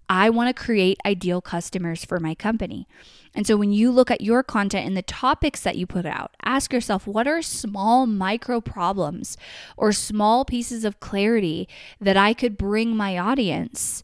I 0.09 0.29
want 0.29 0.53
to 0.53 0.63
create 0.63 0.99
ideal 1.05 1.39
customers 1.39 2.03
for 2.03 2.19
my 2.19 2.35
company. 2.35 2.89
And 3.33 3.47
so 3.47 3.55
when 3.55 3.71
you 3.71 3.91
look 3.91 4.11
at 4.11 4.21
your 4.21 4.43
content 4.43 4.85
and 4.85 4.97
the 4.97 5.01
topics 5.01 5.61
that 5.61 5.77
you 5.77 5.87
put 5.87 6.05
out, 6.05 6.31
ask 6.43 6.73
yourself 6.73 7.07
what 7.07 7.27
are 7.27 7.41
small 7.41 8.05
micro 8.05 8.59
problems 8.59 9.37
or 9.77 9.91
small 9.93 10.43
pieces 10.43 10.83
of 10.83 10.99
clarity 10.99 11.67
that 11.99 12.17
I 12.17 12.33
could 12.33 12.57
bring 12.57 12.95
my 12.95 13.17
audience 13.17 14.03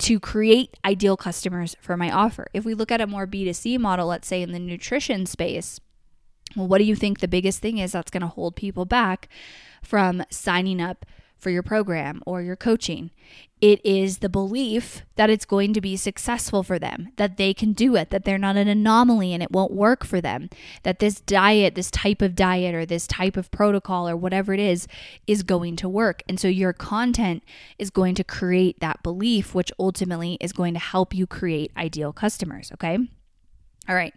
to 0.00 0.20
create 0.20 0.76
ideal 0.84 1.16
customers 1.16 1.76
for 1.80 1.96
my 1.96 2.10
offer. 2.10 2.48
If 2.52 2.64
we 2.64 2.74
look 2.74 2.92
at 2.92 3.00
a 3.00 3.06
more 3.06 3.26
B2C 3.26 3.78
model, 3.78 4.08
let's 4.08 4.28
say 4.28 4.42
in 4.42 4.52
the 4.52 4.58
nutrition 4.58 5.26
space, 5.26 5.80
well, 6.56 6.68
what 6.68 6.78
do 6.78 6.84
you 6.84 6.96
think 6.96 7.20
the 7.20 7.28
biggest 7.28 7.60
thing 7.60 7.78
is 7.78 7.92
that's 7.92 8.10
going 8.10 8.22
to 8.22 8.26
hold 8.26 8.56
people 8.56 8.84
back 8.84 9.28
from 9.82 10.22
signing 10.30 10.80
up 10.80 11.04
for 11.38 11.50
your 11.50 11.62
program 11.62 12.22
or 12.26 12.42
your 12.42 12.56
coaching. 12.56 13.10
It 13.60 13.84
is 13.84 14.18
the 14.18 14.28
belief 14.28 15.02
that 15.16 15.30
it's 15.30 15.44
going 15.44 15.72
to 15.74 15.80
be 15.80 15.96
successful 15.96 16.62
for 16.62 16.78
them, 16.78 17.08
that 17.16 17.36
they 17.36 17.52
can 17.52 17.72
do 17.72 17.96
it, 17.96 18.10
that 18.10 18.24
they're 18.24 18.38
not 18.38 18.56
an 18.56 18.68
anomaly 18.68 19.34
and 19.34 19.42
it 19.42 19.50
won't 19.50 19.72
work 19.72 20.04
for 20.04 20.20
them, 20.20 20.48
that 20.84 21.00
this 21.00 21.20
diet, 21.20 21.74
this 21.74 21.90
type 21.90 22.22
of 22.22 22.36
diet, 22.36 22.74
or 22.74 22.86
this 22.86 23.06
type 23.08 23.36
of 23.36 23.50
protocol, 23.50 24.08
or 24.08 24.16
whatever 24.16 24.52
it 24.52 24.60
is, 24.60 24.86
is 25.26 25.42
going 25.42 25.74
to 25.76 25.88
work. 25.88 26.22
And 26.28 26.38
so 26.38 26.46
your 26.46 26.72
content 26.72 27.42
is 27.78 27.90
going 27.90 28.14
to 28.16 28.24
create 28.24 28.78
that 28.78 29.02
belief, 29.02 29.54
which 29.54 29.72
ultimately 29.78 30.38
is 30.40 30.52
going 30.52 30.74
to 30.74 30.80
help 30.80 31.12
you 31.12 31.26
create 31.26 31.72
ideal 31.76 32.12
customers. 32.12 32.70
Okay. 32.74 32.98
All 33.88 33.94
right. 33.94 34.14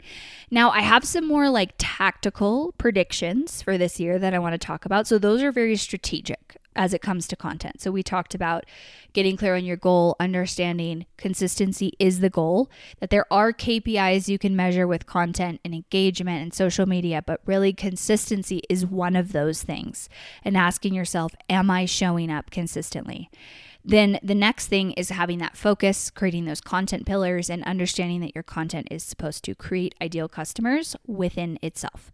Now, 0.52 0.70
I 0.70 0.82
have 0.82 1.06
some 1.06 1.26
more 1.26 1.50
like 1.50 1.74
tactical 1.78 2.74
predictions 2.78 3.62
for 3.62 3.78
this 3.78 4.00
year 4.00 4.20
that 4.20 4.34
I 4.34 4.40
want 4.40 4.54
to 4.54 4.58
talk 4.58 4.86
about. 4.86 5.08
So, 5.08 5.18
those 5.18 5.42
are 5.42 5.52
very 5.52 5.78
strategic 5.78 6.58
as 6.76 6.94
it 6.94 7.02
comes 7.02 7.28
to 7.28 7.36
content. 7.36 7.82
So 7.82 7.92
we 7.92 8.04
talked 8.04 8.34
about 8.34 8.66
getting 9.14 9.38
clear 9.38 9.56
on 9.56 9.66
your 9.66 9.78
goal, 9.78 10.16
understanding 10.20 11.06
consistency 11.18 11.94
is 12.00 12.20
the 12.20 12.30
goal, 12.30 12.70
that 13.00 13.10
there 13.10 13.26
are 13.32 13.52
KPIs 13.52 14.28
you 14.28 14.40
can 14.40 14.56
measure 14.56 14.88
with 14.88 15.06
content 15.06 15.60
and 15.66 15.74
engagement 15.74 16.42
and 16.42 16.54
social 16.54 16.86
media, 16.86 17.22
but 17.26 17.42
really 17.46 17.74
consistency 17.74 18.62
is 18.70 18.86
one 18.86 19.16
of 19.16 19.32
those 19.32 19.64
things. 19.64 20.08
And 20.44 20.56
asking 20.56 20.94
yourself, 20.94 21.34
am 21.50 21.70
I 21.70 21.86
showing 21.86 22.32
up 22.32 22.52
consistently? 22.52 23.30
Then 23.84 24.20
the 24.22 24.36
next 24.36 24.68
thing 24.68 24.92
is 24.92 25.10
having 25.10 25.40
that 25.40 25.58
focus, 25.58 26.12
creating 26.12 26.46
those 26.46 26.62
content 26.62 27.06
pillars, 27.06 27.50
and 27.50 27.64
understanding 27.64 28.22
that 28.22 28.36
your 28.36 28.44
content 28.44 28.88
is 28.92 29.04
supposed 29.04 29.44
to 29.46 29.56
create 29.56 29.96
ideal 30.02 30.30
customers 30.30 30.96
within 31.08 31.58
itself. 31.62 32.12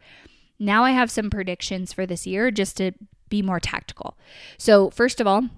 Now 0.60 0.84
I 0.84 0.92
have 0.92 1.12
some 1.12 1.30
predictions 1.30 1.94
for 1.94 2.06
this 2.06 2.26
year 2.26 2.52
just 2.52 2.78
to 2.78 2.94
be 3.30 3.42
more 3.42 3.60
tactical. 3.60 4.18
So, 4.58 4.90
first 4.90 5.20
of 5.20 5.28
all, 5.28 5.50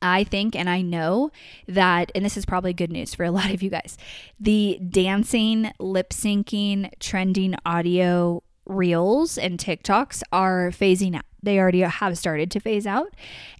I 0.00 0.24
think 0.24 0.54
and 0.54 0.68
I 0.68 0.82
know 0.82 1.30
that, 1.66 2.12
and 2.14 2.24
this 2.24 2.36
is 2.36 2.44
probably 2.44 2.72
good 2.72 2.92
news 2.92 3.14
for 3.14 3.24
a 3.24 3.30
lot 3.38 3.50
of 3.50 3.62
you 3.62 3.70
guys, 3.70 3.96
the 4.38 4.78
dancing, 4.88 5.70
lip 5.78 6.10
syncing, 6.10 6.90
trending 7.00 7.54
audio 7.64 8.42
reels 8.66 9.38
and 9.38 9.58
TikToks 9.58 10.22
are 10.30 10.70
phasing 10.70 11.16
out. 11.16 11.24
They 11.42 11.58
already 11.58 11.80
have 11.80 12.18
started 12.18 12.50
to 12.52 12.60
phase 12.60 12.86
out. 12.86 13.14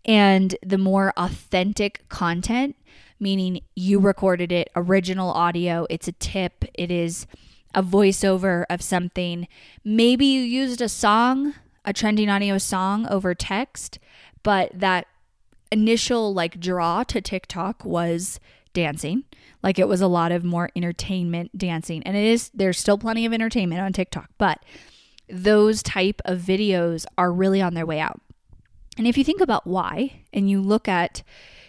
And 0.04 0.54
the 0.64 0.78
more 0.78 1.12
authentic 1.16 2.06
content, 2.08 2.76
meaning 3.18 3.62
you 3.74 3.98
recorded 3.98 4.52
it, 4.52 4.68
original 4.76 5.30
audio, 5.30 5.86
it's 5.88 6.08
a 6.08 6.12
tip, 6.12 6.64
it 6.74 6.90
is 6.90 7.26
a 7.74 7.82
voiceover 7.82 8.64
of 8.68 8.82
something. 8.82 9.46
Maybe 9.84 10.26
you 10.26 10.40
used 10.40 10.80
a 10.80 10.88
song 10.88 11.54
a 11.88 11.92
trending 11.94 12.28
audio 12.28 12.58
song 12.58 13.06
over 13.08 13.34
text, 13.34 13.98
but 14.42 14.70
that 14.74 15.06
initial 15.72 16.34
like 16.34 16.60
draw 16.60 17.02
to 17.02 17.18
TikTok 17.18 17.82
was 17.82 18.38
dancing. 18.74 19.24
Like 19.62 19.78
it 19.78 19.88
was 19.88 20.02
a 20.02 20.06
lot 20.06 20.30
of 20.30 20.44
more 20.44 20.68
entertainment 20.76 21.56
dancing. 21.56 22.02
And 22.02 22.14
it 22.14 22.24
is 22.24 22.50
there's 22.52 22.78
still 22.78 22.98
plenty 22.98 23.24
of 23.24 23.32
entertainment 23.32 23.80
on 23.80 23.94
TikTok, 23.94 24.28
but 24.36 24.62
those 25.30 25.82
type 25.82 26.20
of 26.26 26.40
videos 26.40 27.06
are 27.16 27.32
really 27.32 27.62
on 27.62 27.72
their 27.72 27.86
way 27.86 28.00
out. 28.00 28.20
And 28.98 29.06
if 29.06 29.16
you 29.16 29.24
think 29.24 29.40
about 29.40 29.66
why 29.66 30.24
and 30.30 30.50
you 30.50 30.60
look 30.60 30.88
at 30.88 31.22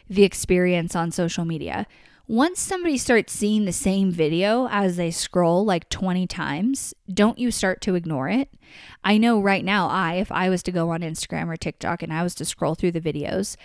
the 0.09 0.23
experience 0.23 0.97
on 0.97 1.11
social 1.11 1.45
media, 1.45 1.87
once 2.29 2.61
somebody 2.61 2.95
starts 2.95 3.33
seeing 3.33 3.65
the 3.65 3.73
same 3.73 4.11
video 4.11 4.67
as 4.69 4.97
they 4.97 5.09
scroll 5.09 5.65
like 5.65 5.89
20 5.89 6.27
times, 6.27 6.93
don't 7.11 7.39
you 7.39 7.49
start 7.49 7.81
to 7.81 7.95
ignore 7.95 8.29
it? 8.29 8.49
I 9.03 9.17
know 9.17 9.41
right 9.41 9.65
now, 9.65 9.87
I, 9.87 10.13
if 10.17 10.31
I 10.31 10.47
was 10.47 10.61
to 10.63 10.71
go 10.71 10.91
on 10.91 11.01
Instagram 11.01 11.47
or 11.47 11.57
TikTok 11.57 12.03
and 12.03 12.13
I 12.13 12.21
was 12.21 12.35
to 12.35 12.45
scroll 12.45 12.75
through 12.75 12.91
the 12.91 13.01
videos, 13.01 13.57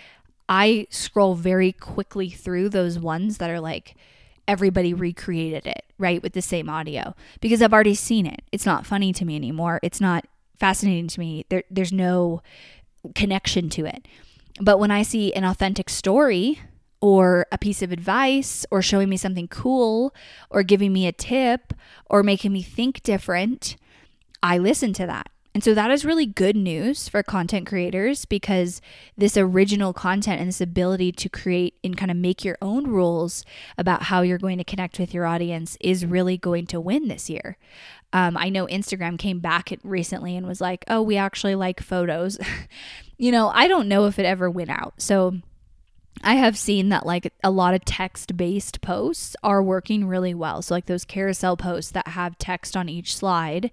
I 0.49 0.87
scroll 0.89 1.35
very 1.35 1.73
quickly 1.73 2.31
through 2.31 2.69
those 2.69 2.97
ones 2.97 3.37
that 3.37 3.51
are 3.51 3.59
like, 3.59 3.95
everybody 4.47 4.95
recreated 4.95 5.67
it, 5.67 5.85
right, 5.99 6.23
with 6.23 6.33
the 6.33 6.41
same 6.41 6.67
audio 6.67 7.13
because 7.41 7.61
I've 7.61 7.73
already 7.73 7.93
seen 7.93 8.25
it. 8.25 8.41
It's 8.51 8.65
not 8.65 8.87
funny 8.87 9.13
to 9.13 9.25
me 9.25 9.35
anymore. 9.35 9.79
It's 9.83 10.01
not 10.01 10.25
fascinating 10.57 11.07
to 11.09 11.19
me. 11.19 11.45
There, 11.49 11.63
there's 11.69 11.93
no 11.93 12.41
connection 13.13 13.69
to 13.69 13.85
it. 13.85 14.07
But 14.59 14.79
when 14.79 14.89
I 14.89 15.03
see 15.03 15.31
an 15.35 15.43
authentic 15.43 15.87
story, 15.87 16.61
or 17.05 17.45
a 17.51 17.57
piece 17.59 17.83
of 17.83 17.91
advice 17.91 18.65
or 18.71 18.81
showing 18.81 19.07
me 19.07 19.15
something 19.15 19.47
cool 19.47 20.11
or 20.49 20.63
giving 20.63 20.91
me 20.91 21.05
a 21.05 21.11
tip 21.11 21.71
or 22.09 22.23
making 22.23 22.51
me 22.51 22.63
think 22.63 23.03
different, 23.03 23.75
I 24.41 24.57
listen 24.57 24.91
to 24.93 25.05
that. 25.05 25.29
And 25.53 25.63
so 25.63 25.75
that 25.75 25.91
is 25.91 26.03
really 26.03 26.25
good 26.25 26.55
news 26.55 27.07
for 27.07 27.21
content 27.21 27.67
creators 27.67 28.25
because 28.25 28.81
this 29.15 29.37
original 29.37 29.93
content 29.93 30.39
and 30.39 30.47
this 30.47 30.59
ability 30.59 31.11
to 31.11 31.29
create 31.29 31.75
and 31.83 31.95
kind 31.95 32.09
of 32.09 32.17
make 32.17 32.43
your 32.43 32.57
own 32.59 32.87
rules 32.87 33.45
about 33.77 34.01
how 34.03 34.23
you're 34.23 34.39
going 34.39 34.57
to 34.57 34.63
connect 34.63 34.97
with 34.97 35.13
your 35.13 35.27
audience 35.27 35.77
is 35.79 36.07
really 36.07 36.39
going 36.39 36.65
to 36.65 36.81
win 36.81 37.07
this 37.07 37.29
year. 37.29 37.55
Um, 38.13 38.35
I 38.35 38.49
know 38.49 38.65
Instagram 38.65 39.19
came 39.19 39.37
back 39.39 39.71
recently 39.83 40.35
and 40.35 40.47
was 40.47 40.59
like, 40.59 40.83
oh, 40.87 41.03
we 41.03 41.17
actually 41.17 41.53
like 41.53 41.81
photos. 41.81 42.39
you 43.19 43.31
know, 43.31 43.49
I 43.49 43.67
don't 43.67 43.87
know 43.87 44.07
if 44.07 44.17
it 44.17 44.25
ever 44.25 44.49
went 44.49 44.71
out. 44.71 44.95
So 44.97 45.35
I 46.23 46.35
have 46.35 46.57
seen 46.57 46.89
that 46.89 47.05
like 47.05 47.31
a 47.43 47.51
lot 47.51 47.73
of 47.73 47.83
text 47.83 48.37
based 48.37 48.81
posts 48.81 49.35
are 49.43 49.61
working 49.61 50.07
really 50.07 50.33
well. 50.33 50.61
So, 50.61 50.73
like 50.73 50.85
those 50.85 51.05
carousel 51.05 51.57
posts 51.57 51.91
that 51.91 52.09
have 52.09 52.37
text 52.37 52.77
on 52.77 52.89
each 52.89 53.15
slide 53.15 53.69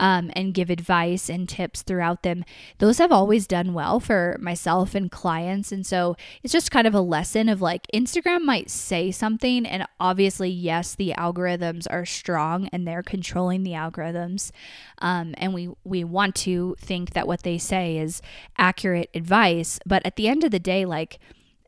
um, 0.00 0.30
and 0.34 0.54
give 0.54 0.70
advice 0.70 1.28
and 1.28 1.48
tips 1.48 1.82
throughout 1.82 2.22
them, 2.22 2.44
those 2.78 2.98
have 2.98 3.12
always 3.12 3.46
done 3.46 3.74
well 3.74 4.00
for 4.00 4.36
myself 4.40 4.94
and 4.94 5.10
clients. 5.10 5.70
And 5.70 5.86
so, 5.86 6.16
it's 6.42 6.52
just 6.52 6.70
kind 6.70 6.86
of 6.86 6.94
a 6.94 7.00
lesson 7.00 7.48
of 7.48 7.60
like 7.60 7.86
Instagram 7.94 8.42
might 8.42 8.70
say 8.70 9.10
something, 9.10 9.66
and 9.66 9.86
obviously, 10.00 10.48
yes, 10.48 10.94
the 10.94 11.14
algorithms 11.16 11.86
are 11.90 12.06
strong 12.06 12.68
and 12.72 12.88
they're 12.88 13.02
controlling 13.02 13.64
the 13.64 13.72
algorithms. 13.72 14.50
Um, 14.98 15.34
and 15.36 15.52
we, 15.52 15.70
we 15.84 16.04
want 16.04 16.34
to 16.36 16.74
think 16.80 17.12
that 17.12 17.26
what 17.26 17.42
they 17.42 17.58
say 17.58 17.98
is 17.98 18.22
accurate 18.56 19.10
advice. 19.14 19.78
But 19.84 20.04
at 20.06 20.16
the 20.16 20.28
end 20.28 20.42
of 20.42 20.50
the 20.50 20.58
day, 20.58 20.84
like, 20.84 21.18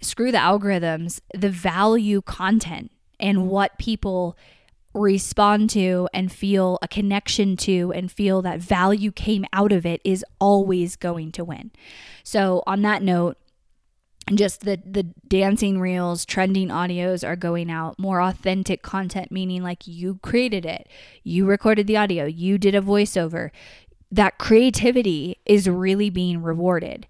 screw 0.04 0.32
the 0.32 0.38
algorithms, 0.38 1.20
the 1.32 1.50
value 1.50 2.22
content 2.22 2.90
and 3.20 3.38
mm-hmm. 3.38 3.48
what 3.48 3.78
people 3.78 4.36
respond 4.94 5.68
to 5.70 6.08
and 6.14 6.30
feel 6.30 6.78
a 6.80 6.88
connection 6.88 7.56
to 7.56 7.92
and 7.92 8.12
feel 8.12 8.42
that 8.42 8.60
value 8.60 9.10
came 9.10 9.44
out 9.52 9.72
of 9.72 9.84
it 9.84 10.00
is 10.04 10.24
always 10.40 10.94
going 10.96 11.32
to 11.32 11.44
win. 11.44 11.72
So, 12.22 12.62
on 12.66 12.82
that 12.82 13.02
note, 13.02 13.36
just 14.32 14.60
the 14.60 14.80
the 14.86 15.02
dancing 15.02 15.78
reels 15.78 16.24
trending 16.24 16.68
audios 16.68 17.26
are 17.26 17.36
going 17.36 17.70
out 17.70 17.98
more 17.98 18.22
authentic 18.22 18.80
content 18.80 19.30
meaning 19.30 19.62
like 19.62 19.86
you 19.86 20.18
created 20.22 20.64
it 20.64 20.88
you 21.22 21.44
recorded 21.44 21.86
the 21.86 21.98
audio 21.98 22.24
you 22.24 22.56
did 22.56 22.74
a 22.74 22.80
voiceover. 22.80 23.50
That 24.10 24.38
creativity 24.38 25.40
is 25.44 25.68
really 25.68 26.08
being 26.08 26.40
rewarded 26.40 27.06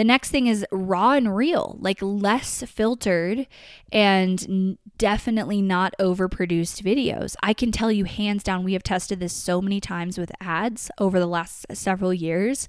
the 0.00 0.04
next 0.04 0.30
thing 0.30 0.46
is 0.46 0.64
raw 0.72 1.12
and 1.12 1.36
real, 1.36 1.76
like 1.78 1.98
less 2.00 2.62
filtered 2.62 3.46
and 3.92 4.78
definitely 4.96 5.60
not 5.60 5.94
overproduced 6.00 6.82
videos. 6.82 7.36
I 7.42 7.52
can 7.52 7.70
tell 7.70 7.92
you 7.92 8.04
hands 8.04 8.42
down, 8.42 8.64
we 8.64 8.72
have 8.72 8.82
tested 8.82 9.20
this 9.20 9.34
so 9.34 9.60
many 9.60 9.78
times 9.78 10.16
with 10.16 10.32
ads 10.40 10.90
over 10.96 11.20
the 11.20 11.26
last 11.26 11.66
several 11.74 12.14
years. 12.14 12.66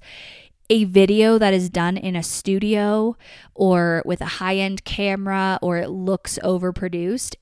A 0.68 0.84
video 0.84 1.38
that 1.38 1.54
is 1.54 1.70
done 1.70 1.96
in 1.96 2.16
a 2.16 2.22
studio 2.22 3.16
or 3.54 4.02
with 4.04 4.20
a 4.20 4.36
high 4.36 4.56
end 4.56 4.84
camera 4.84 5.58
or 5.62 5.78
it 5.78 5.88
looks 5.88 6.38
overproduced 6.44 7.36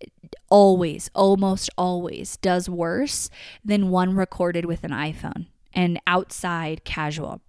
always, 0.49 1.11
almost 1.17 1.69
always 1.77 2.37
does 2.37 2.71
worse 2.71 3.29
than 3.65 3.91
one 3.91 4.15
recorded 4.15 4.67
with 4.67 4.85
an 4.85 4.93
iPhone 4.93 5.47
and 5.75 6.01
outside 6.07 6.85
casual. 6.85 7.41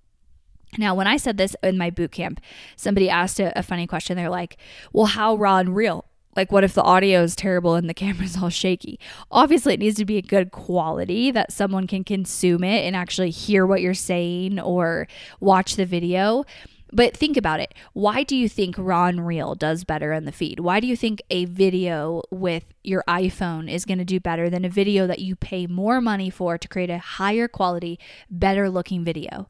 Now, 0.77 0.95
when 0.95 1.07
I 1.07 1.17
said 1.17 1.37
this 1.37 1.55
in 1.63 1.77
my 1.77 1.89
boot 1.89 2.11
camp, 2.11 2.39
somebody 2.75 3.09
asked 3.09 3.39
a, 3.39 3.57
a, 3.57 3.63
funny 3.63 3.87
question. 3.87 4.15
They're 4.15 4.29
like, 4.29 4.57
well, 4.93 5.07
how 5.07 5.35
raw 5.35 5.57
and 5.57 5.75
real? 5.75 6.05
Like, 6.35 6.51
what 6.51 6.63
if 6.63 6.73
the 6.73 6.83
audio 6.83 7.23
is 7.23 7.35
terrible 7.35 7.75
and 7.75 7.89
the 7.89 7.93
camera's 7.93 8.37
all 8.41 8.49
shaky? 8.49 8.99
Obviously, 9.29 9.73
it 9.73 9.79
needs 9.79 9.97
to 9.97 10.05
be 10.05 10.17
a 10.17 10.21
good 10.21 10.51
quality 10.51 11.31
that 11.31 11.51
someone 11.51 11.87
can 11.87 12.03
consume 12.03 12.63
it 12.63 12.85
and 12.85 12.95
actually 12.95 13.31
hear 13.31 13.65
what 13.65 13.81
you're 13.81 13.93
saying 13.93 14.59
or 14.59 15.07
watch 15.39 15.75
the 15.75 15.85
video. 15.85 16.45
But 16.93 17.15
think 17.15 17.37
about 17.37 17.61
it. 17.61 17.73
Why 17.93 18.23
do 18.23 18.35
you 18.35 18.49
think 18.49 18.75
raw 18.77 19.05
and 19.05 19.25
real 19.25 19.55
does 19.55 19.85
better 19.85 20.11
in 20.11 20.25
the 20.25 20.31
feed? 20.31 20.59
Why 20.59 20.81
do 20.81 20.87
you 20.87 20.97
think 20.97 21.21
a 21.29 21.45
video 21.45 22.21
with 22.31 22.65
your 22.83 23.03
iPhone 23.07 23.71
is 23.71 23.85
going 23.85 23.99
to 23.99 24.05
do 24.05 24.19
better 24.19 24.49
than 24.49 24.65
a 24.65 24.69
video 24.69 25.07
that 25.07 25.19
you 25.19 25.37
pay 25.37 25.67
more 25.67 26.01
money 26.01 26.29
for 26.29 26.57
to 26.57 26.67
create 26.67 26.89
a 26.89 26.97
higher 26.97 27.47
quality, 27.47 27.97
better 28.29 28.69
looking 28.69 29.05
video? 29.05 29.47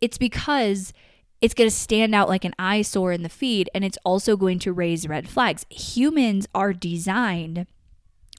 It's 0.00 0.18
because 0.18 0.92
it's 1.40 1.54
going 1.54 1.70
to 1.70 1.74
stand 1.74 2.14
out 2.14 2.28
like 2.28 2.44
an 2.44 2.54
eyesore 2.58 3.12
in 3.12 3.22
the 3.22 3.28
feed 3.28 3.70
and 3.74 3.84
it's 3.84 3.98
also 4.04 4.36
going 4.36 4.58
to 4.60 4.72
raise 4.72 5.08
red 5.08 5.28
flags. 5.28 5.66
Humans 5.70 6.48
are 6.54 6.72
designed 6.72 7.66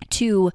to 0.09 0.51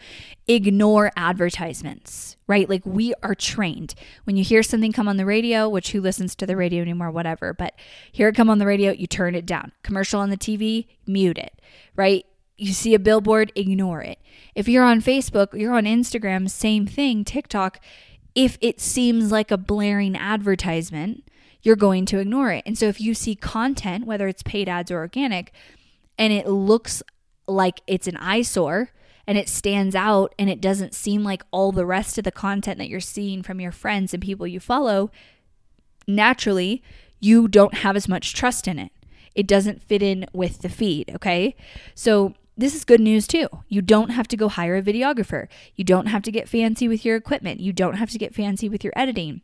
ignore 0.48 1.12
advertisements, 1.16 2.36
right? 2.46 2.68
Like 2.68 2.84
we 2.84 3.14
are 3.22 3.34
trained. 3.34 3.94
When 4.24 4.36
you 4.36 4.44
hear 4.44 4.62
something 4.62 4.92
come 4.92 5.08
on 5.08 5.16
the 5.16 5.26
radio, 5.26 5.68
which 5.68 5.92
who 5.92 6.00
listens 6.00 6.34
to 6.36 6.46
the 6.46 6.56
radio 6.56 6.82
anymore, 6.82 7.10
whatever, 7.10 7.52
but 7.52 7.74
hear 8.10 8.28
it 8.28 8.36
come 8.36 8.50
on 8.50 8.58
the 8.58 8.66
radio, 8.66 8.92
you 8.92 9.06
turn 9.06 9.34
it 9.34 9.46
down. 9.46 9.72
Commercial 9.82 10.20
on 10.20 10.30
the 10.30 10.36
TV, 10.36 10.86
mute 11.06 11.38
it, 11.38 11.60
right? 11.94 12.24
You 12.56 12.72
see 12.72 12.94
a 12.94 12.98
billboard, 12.98 13.52
ignore 13.54 14.02
it. 14.02 14.18
If 14.54 14.68
you're 14.68 14.84
on 14.84 15.02
Facebook, 15.02 15.58
you're 15.58 15.74
on 15.74 15.84
Instagram, 15.84 16.48
same 16.48 16.86
thing, 16.86 17.24
TikTok, 17.24 17.80
if 18.34 18.58
it 18.60 18.80
seems 18.80 19.30
like 19.30 19.50
a 19.50 19.56
blaring 19.56 20.16
advertisement, 20.16 21.28
you're 21.62 21.76
going 21.76 22.04
to 22.06 22.18
ignore 22.18 22.50
it. 22.50 22.62
And 22.66 22.76
so 22.76 22.86
if 22.86 23.00
you 23.00 23.14
see 23.14 23.34
content, 23.34 24.06
whether 24.06 24.28
it's 24.28 24.42
paid 24.42 24.68
ads 24.68 24.90
or 24.90 24.98
organic, 24.98 25.52
and 26.18 26.32
it 26.32 26.48
looks 26.48 27.02
like 27.46 27.80
it's 27.86 28.06
an 28.06 28.16
eyesore 28.16 28.90
and 29.26 29.38
it 29.38 29.48
stands 29.48 29.94
out 29.94 30.34
and 30.38 30.50
it 30.50 30.60
doesn't 30.60 30.94
seem 30.94 31.24
like 31.24 31.42
all 31.50 31.72
the 31.72 31.86
rest 31.86 32.18
of 32.18 32.24
the 32.24 32.32
content 32.32 32.78
that 32.78 32.88
you're 32.88 33.00
seeing 33.00 33.42
from 33.42 33.60
your 33.60 33.72
friends 33.72 34.12
and 34.12 34.22
people 34.22 34.46
you 34.46 34.60
follow, 34.60 35.10
naturally, 36.06 36.82
you 37.20 37.48
don't 37.48 37.74
have 37.74 37.96
as 37.96 38.08
much 38.08 38.34
trust 38.34 38.68
in 38.68 38.78
it. 38.78 38.92
It 39.34 39.46
doesn't 39.46 39.82
fit 39.82 40.02
in 40.02 40.26
with 40.32 40.60
the 40.60 40.68
feed, 40.68 41.10
okay? 41.14 41.56
So 41.94 42.34
this 42.56 42.74
is 42.74 42.84
good 42.84 43.00
news 43.00 43.26
too. 43.26 43.48
You 43.68 43.82
don't 43.82 44.10
have 44.10 44.28
to 44.28 44.36
go 44.36 44.48
hire 44.48 44.76
a 44.76 44.82
videographer. 44.82 45.48
You 45.74 45.84
don't 45.84 46.06
have 46.06 46.22
to 46.22 46.32
get 46.32 46.48
fancy 46.48 46.88
with 46.88 47.04
your 47.04 47.16
equipment. 47.16 47.60
You 47.60 47.72
don't 47.72 47.96
have 47.96 48.10
to 48.10 48.18
get 48.18 48.34
fancy 48.34 48.68
with 48.68 48.84
your 48.84 48.92
editing. 48.96 49.42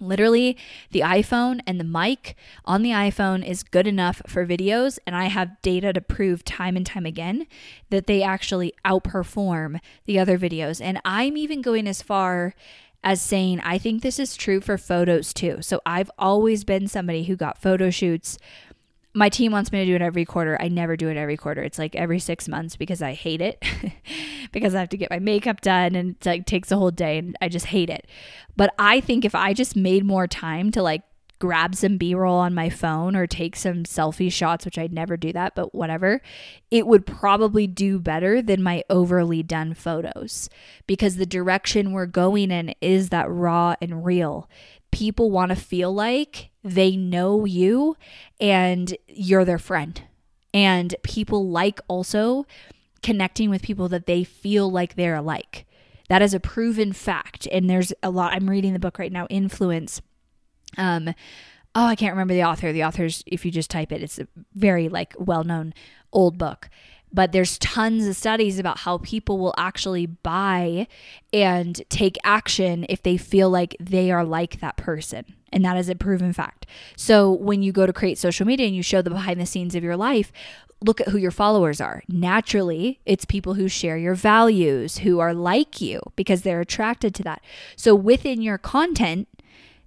Literally, 0.00 0.56
the 0.90 1.00
iPhone 1.00 1.60
and 1.66 1.78
the 1.78 1.84
mic 1.84 2.34
on 2.64 2.82
the 2.82 2.90
iPhone 2.90 3.46
is 3.46 3.62
good 3.62 3.86
enough 3.86 4.22
for 4.26 4.46
videos, 4.46 4.98
and 5.06 5.14
I 5.14 5.26
have 5.26 5.60
data 5.60 5.92
to 5.92 6.00
prove 6.00 6.44
time 6.44 6.76
and 6.76 6.86
time 6.86 7.04
again 7.04 7.46
that 7.90 8.06
they 8.06 8.22
actually 8.22 8.72
outperform 8.86 9.80
the 10.06 10.18
other 10.18 10.38
videos. 10.38 10.80
And 10.80 11.00
I'm 11.04 11.36
even 11.36 11.60
going 11.60 11.86
as 11.86 12.00
far 12.00 12.54
as 13.04 13.20
saying 13.20 13.60
I 13.60 13.78
think 13.78 14.02
this 14.02 14.18
is 14.18 14.34
true 14.34 14.60
for 14.60 14.78
photos 14.78 15.34
too. 15.34 15.58
So 15.60 15.80
I've 15.84 16.10
always 16.18 16.64
been 16.64 16.88
somebody 16.88 17.24
who 17.24 17.36
got 17.36 17.60
photo 17.60 17.90
shoots 17.90 18.38
my 19.14 19.28
team 19.28 19.52
wants 19.52 19.70
me 19.72 19.80
to 19.80 19.86
do 19.86 19.94
it 19.94 20.02
every 20.02 20.24
quarter. 20.24 20.56
I 20.60 20.68
never 20.68 20.96
do 20.96 21.08
it 21.08 21.16
every 21.16 21.36
quarter. 21.36 21.62
It's 21.62 21.78
like 21.78 21.94
every 21.94 22.18
six 22.18 22.48
months 22.48 22.76
because 22.76 23.02
I 23.02 23.12
hate 23.12 23.42
it 23.42 23.62
because 24.52 24.74
I 24.74 24.80
have 24.80 24.88
to 24.90 24.96
get 24.96 25.10
my 25.10 25.18
makeup 25.18 25.60
done 25.60 25.94
and 25.94 26.16
it 26.16 26.26
like 26.26 26.46
takes 26.46 26.70
a 26.70 26.76
whole 26.76 26.90
day 26.90 27.18
and 27.18 27.36
I 27.42 27.48
just 27.48 27.66
hate 27.66 27.90
it. 27.90 28.06
But 28.56 28.72
I 28.78 29.00
think 29.00 29.24
if 29.24 29.34
I 29.34 29.52
just 29.52 29.76
made 29.76 30.04
more 30.04 30.26
time 30.26 30.70
to 30.72 30.82
like 30.82 31.02
grab 31.42 31.74
some 31.74 31.96
b-roll 31.96 32.36
on 32.36 32.54
my 32.54 32.70
phone 32.70 33.16
or 33.16 33.26
take 33.26 33.56
some 33.56 33.82
selfie 33.82 34.30
shots 34.30 34.64
which 34.64 34.78
i'd 34.78 34.92
never 34.92 35.16
do 35.16 35.32
that 35.32 35.56
but 35.56 35.74
whatever 35.74 36.22
it 36.70 36.86
would 36.86 37.04
probably 37.04 37.66
do 37.66 37.98
better 37.98 38.40
than 38.40 38.62
my 38.62 38.84
overly 38.88 39.42
done 39.42 39.74
photos 39.74 40.48
because 40.86 41.16
the 41.16 41.26
direction 41.26 41.90
we're 41.90 42.06
going 42.06 42.52
in 42.52 42.72
is 42.80 43.08
that 43.08 43.28
raw 43.28 43.74
and 43.82 44.04
real 44.04 44.48
people 44.92 45.32
want 45.32 45.50
to 45.50 45.56
feel 45.56 45.92
like 45.92 46.51
they 46.62 46.96
know 46.96 47.44
you 47.44 47.96
and 48.40 48.96
you're 49.08 49.44
their 49.44 49.58
friend. 49.58 50.02
And 50.54 50.94
people 51.02 51.48
like 51.48 51.80
also 51.88 52.46
connecting 53.02 53.50
with 53.50 53.62
people 53.62 53.88
that 53.88 54.06
they 54.06 54.22
feel 54.24 54.70
like 54.70 54.94
they're 54.94 55.16
alike. 55.16 55.66
That 56.08 56.22
is 56.22 56.34
a 56.34 56.40
proven 56.40 56.92
fact. 56.92 57.48
And 57.50 57.68
there's 57.68 57.92
a 58.02 58.10
lot, 58.10 58.32
I'm 58.32 58.50
reading 58.50 58.72
the 58.72 58.78
book 58.78 58.98
right 58.98 59.12
now, 59.12 59.26
Influence. 59.26 60.02
Um, 60.76 61.08
oh, 61.74 61.86
I 61.86 61.96
can't 61.96 62.12
remember 62.12 62.34
the 62.34 62.44
author. 62.44 62.72
The 62.72 62.84
author's, 62.84 63.24
if 63.26 63.44
you 63.44 63.50
just 63.50 63.70
type 63.70 63.92
it, 63.92 64.02
it's 64.02 64.18
a 64.18 64.28
very 64.54 64.88
like 64.88 65.14
well 65.18 65.44
known 65.44 65.74
old 66.12 66.38
book 66.38 66.68
but 67.12 67.32
there's 67.32 67.58
tons 67.58 68.06
of 68.06 68.16
studies 68.16 68.58
about 68.58 68.78
how 68.80 68.98
people 68.98 69.38
will 69.38 69.54
actually 69.58 70.06
buy 70.06 70.86
and 71.32 71.82
take 71.88 72.16
action 72.24 72.86
if 72.88 73.02
they 73.02 73.16
feel 73.16 73.50
like 73.50 73.76
they 73.78 74.10
are 74.10 74.24
like 74.24 74.60
that 74.60 74.76
person. 74.76 75.24
And 75.52 75.64
that 75.64 75.76
is 75.76 75.88
a 75.88 75.94
proven 75.94 76.32
fact. 76.32 76.66
So 76.96 77.30
when 77.30 77.62
you 77.62 77.72
go 77.72 77.86
to 77.86 77.92
create 77.92 78.18
social 78.18 78.46
media 78.46 78.66
and 78.66 78.74
you 78.74 78.82
show 78.82 79.02
the 79.02 79.10
behind 79.10 79.38
the 79.38 79.46
scenes 79.46 79.74
of 79.74 79.84
your 79.84 79.96
life, 79.96 80.32
look 80.80 81.00
at 81.00 81.08
who 81.08 81.18
your 81.18 81.30
followers 81.30 81.80
are. 81.80 82.02
Naturally, 82.08 83.00
it's 83.06 83.24
people 83.24 83.54
who 83.54 83.68
share 83.68 83.96
your 83.96 84.14
values, 84.14 84.98
who 84.98 85.20
are 85.20 85.34
like 85.34 85.80
you 85.80 86.00
because 86.16 86.42
they're 86.42 86.60
attracted 86.60 87.14
to 87.16 87.22
that. 87.24 87.42
So 87.76 87.94
within 87.94 88.42
your 88.42 88.58
content, 88.58 89.28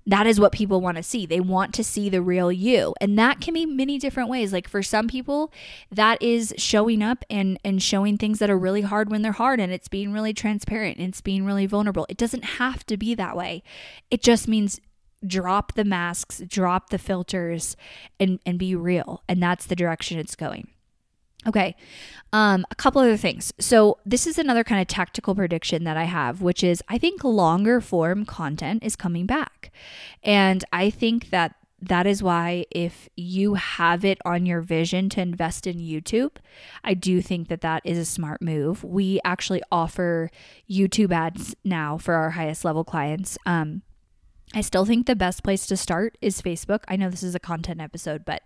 that 0.08 0.28
is 0.28 0.40
what 0.40 0.52
people 0.52 0.82
want 0.82 0.98
to 0.98 1.04
see. 1.04 1.26
They 1.26 1.40
want 1.40 1.74
to 1.76 1.84
see 1.84 2.10
the 2.10 2.22
real 2.22 2.52
you. 2.52 2.94
And 3.02 3.18
that 3.18 3.42
can 3.42 3.54
be 3.54 3.66
many 3.66 3.98
different 3.98 4.30
ways. 4.30 4.54
Like 4.54 4.68
for 4.68 4.84
some 4.84 5.08
people, 5.08 5.52
that 5.92 6.22
is 6.22 6.54
showing 6.58 7.02
up 7.02 7.24
and 7.30 7.60
and 7.66 7.82
showing 7.82 8.18
things 8.18 8.40
that 8.40 8.50
are 8.50 8.58
really 8.58 8.82
hard 8.82 9.10
when 9.10 9.22
they're 9.22 9.32
hard 9.32 9.60
and 9.60 9.74
it's 9.74 9.88
being 9.88 10.14
really 10.14 10.34
transparent 10.34 10.98
and 10.98 11.08
it's 11.10 11.22
being 11.22 11.46
really 11.46 11.66
vulnerable. 11.66 12.06
It 12.10 12.18
doesn't 12.18 12.46
have 12.46 12.86
to 12.88 12.98
be 12.98 13.16
that 13.16 13.36
way. 13.36 13.64
It 14.12 14.22
just 14.22 14.48
means 14.48 14.80
drop 15.26 15.74
the 15.74 15.86
masks, 15.86 16.42
drop 16.48 16.90
the 16.90 17.00
filters 17.00 17.76
and 18.20 18.40
and 18.46 18.60
be 18.60 18.76
real. 18.76 19.24
And 19.28 19.42
that's 19.42 19.66
the 19.66 19.76
direction 19.76 20.20
it's 20.20 20.36
going. 20.36 20.68
Okay. 21.48 21.76
Um, 22.34 22.66
a 22.72 22.76
couple 22.76 23.02
other 23.02 23.18
things. 23.18 23.54
So, 23.60 24.00
this 24.06 24.28
is 24.28 24.38
another 24.38 24.64
kind 24.64 24.82
of 24.82 24.88
tactical 24.88 25.36
prediction 25.36 25.84
that 25.84 25.96
I 25.96 26.06
have, 26.06 26.42
which 26.42 26.64
is 26.64 26.82
I 26.90 26.98
think 26.98 27.24
longer 27.24 27.80
form 27.82 28.26
content 28.26 28.84
is 28.84 28.96
coming 28.96 29.26
back. 29.26 29.72
And 30.24 30.66
I 30.74 30.90
think 30.90 31.30
that 31.30 31.56
that 31.82 32.08
is 32.08 32.24
why 32.24 32.66
if 32.72 33.10
you 33.16 33.56
have 33.56 34.04
it 34.04 34.18
on 34.26 34.46
your 34.46 34.62
vision 34.62 35.10
to 35.10 35.22
invest 35.22 35.68
in 35.68 35.78
YouTube, 35.78 36.32
I 36.84 36.94
do 36.94 37.22
think 37.22 37.48
that 37.50 37.62
that 37.62 37.82
is 37.86 37.98
a 37.98 38.06
smart 38.06 38.42
move. 38.42 38.84
We 38.84 39.20
actually 39.24 39.62
offer 39.72 40.32
YouTube 40.70 41.12
ads 41.12 41.56
now 41.64 41.98
for 41.98 42.16
our 42.16 42.32
highest 42.32 42.66
level 42.66 42.84
clients. 42.84 43.38
Um, 43.46 43.84
I 44.54 44.62
still 44.62 44.86
think 44.86 45.06
the 45.06 45.16
best 45.16 45.44
place 45.44 45.68
to 45.68 45.78
start 45.78 46.18
is 46.22 46.42
Facebook. 46.42 46.84
I 46.88 46.96
know 46.96 47.10
this 47.10 47.24
is 47.24 47.36
a 47.36 47.40
content 47.40 47.82
episode, 47.82 48.26
but 48.26 48.44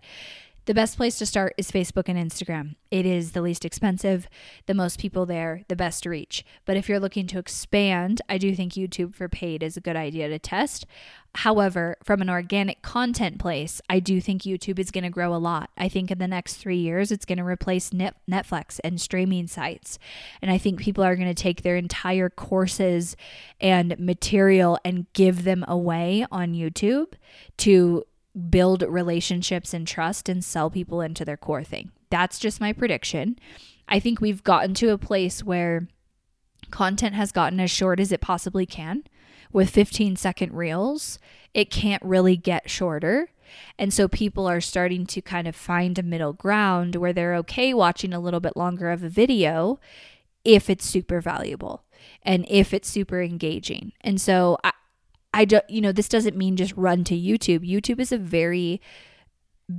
the 0.70 0.74
best 0.74 0.96
place 0.96 1.18
to 1.18 1.26
start 1.26 1.52
is 1.58 1.72
Facebook 1.72 2.04
and 2.06 2.16
Instagram. 2.16 2.76
It 2.92 3.04
is 3.04 3.32
the 3.32 3.42
least 3.42 3.64
expensive, 3.64 4.28
the 4.66 4.74
most 4.74 5.00
people 5.00 5.26
there, 5.26 5.64
the 5.66 5.74
best 5.74 6.04
to 6.04 6.10
reach. 6.10 6.44
But 6.64 6.76
if 6.76 6.88
you're 6.88 7.00
looking 7.00 7.26
to 7.26 7.40
expand, 7.40 8.22
I 8.28 8.38
do 8.38 8.54
think 8.54 8.74
YouTube 8.74 9.16
for 9.16 9.28
paid 9.28 9.64
is 9.64 9.76
a 9.76 9.80
good 9.80 9.96
idea 9.96 10.28
to 10.28 10.38
test. 10.38 10.86
However, 11.34 11.96
from 12.04 12.20
an 12.22 12.30
organic 12.30 12.82
content 12.82 13.40
place, 13.40 13.80
I 13.90 13.98
do 13.98 14.20
think 14.20 14.42
YouTube 14.42 14.78
is 14.78 14.92
going 14.92 15.02
to 15.02 15.10
grow 15.10 15.34
a 15.34 15.38
lot. 15.38 15.70
I 15.76 15.88
think 15.88 16.08
in 16.08 16.18
the 16.18 16.28
next 16.28 16.54
three 16.54 16.78
years, 16.78 17.10
it's 17.10 17.24
going 17.24 17.38
to 17.38 17.44
replace 17.44 17.90
Netflix 17.90 18.78
and 18.84 19.00
streaming 19.00 19.48
sites. 19.48 19.98
And 20.40 20.52
I 20.52 20.58
think 20.58 20.78
people 20.78 21.02
are 21.02 21.16
going 21.16 21.26
to 21.26 21.34
take 21.34 21.62
their 21.62 21.76
entire 21.76 22.30
courses 22.30 23.16
and 23.60 23.98
material 23.98 24.78
and 24.84 25.12
give 25.14 25.42
them 25.42 25.64
away 25.66 26.26
on 26.30 26.54
YouTube 26.54 27.14
to 27.58 28.04
build 28.48 28.82
relationships 28.82 29.74
and 29.74 29.86
trust 29.86 30.28
and 30.28 30.44
sell 30.44 30.70
people 30.70 31.00
into 31.00 31.24
their 31.24 31.36
core 31.36 31.64
thing. 31.64 31.90
That's 32.10 32.38
just 32.38 32.60
my 32.60 32.72
prediction. 32.72 33.38
I 33.88 33.98
think 33.98 34.20
we've 34.20 34.44
gotten 34.44 34.74
to 34.74 34.90
a 34.90 34.98
place 34.98 35.42
where 35.42 35.88
content 36.70 37.14
has 37.14 37.32
gotten 37.32 37.58
as 37.60 37.70
short 37.70 37.98
as 37.98 38.12
it 38.12 38.20
possibly 38.20 38.66
can 38.66 39.04
with 39.52 39.70
15 39.70 40.16
second 40.16 40.52
reels. 40.52 41.18
It 41.54 41.70
can't 41.70 42.02
really 42.02 42.36
get 42.36 42.70
shorter. 42.70 43.30
And 43.78 43.92
so 43.92 44.06
people 44.06 44.48
are 44.48 44.60
starting 44.60 45.06
to 45.06 45.20
kind 45.20 45.48
of 45.48 45.56
find 45.56 45.98
a 45.98 46.04
middle 46.04 46.32
ground 46.32 46.94
where 46.96 47.12
they're 47.12 47.34
okay 47.36 47.74
watching 47.74 48.12
a 48.12 48.20
little 48.20 48.38
bit 48.38 48.56
longer 48.56 48.90
of 48.90 49.02
a 49.02 49.08
video 49.08 49.80
if 50.44 50.70
it's 50.70 50.86
super 50.86 51.20
valuable 51.20 51.84
and 52.22 52.46
if 52.48 52.72
it's 52.72 52.88
super 52.88 53.20
engaging. 53.20 53.92
And 54.00 54.20
so 54.20 54.56
I, 54.62 54.72
I 55.32 55.44
don't, 55.44 55.68
you 55.68 55.80
know, 55.80 55.92
this 55.92 56.08
doesn't 56.08 56.36
mean 56.36 56.56
just 56.56 56.74
run 56.76 57.04
to 57.04 57.14
YouTube. 57.14 57.68
YouTube 57.68 58.00
is 58.00 58.12
a 58.12 58.18
very 58.18 58.80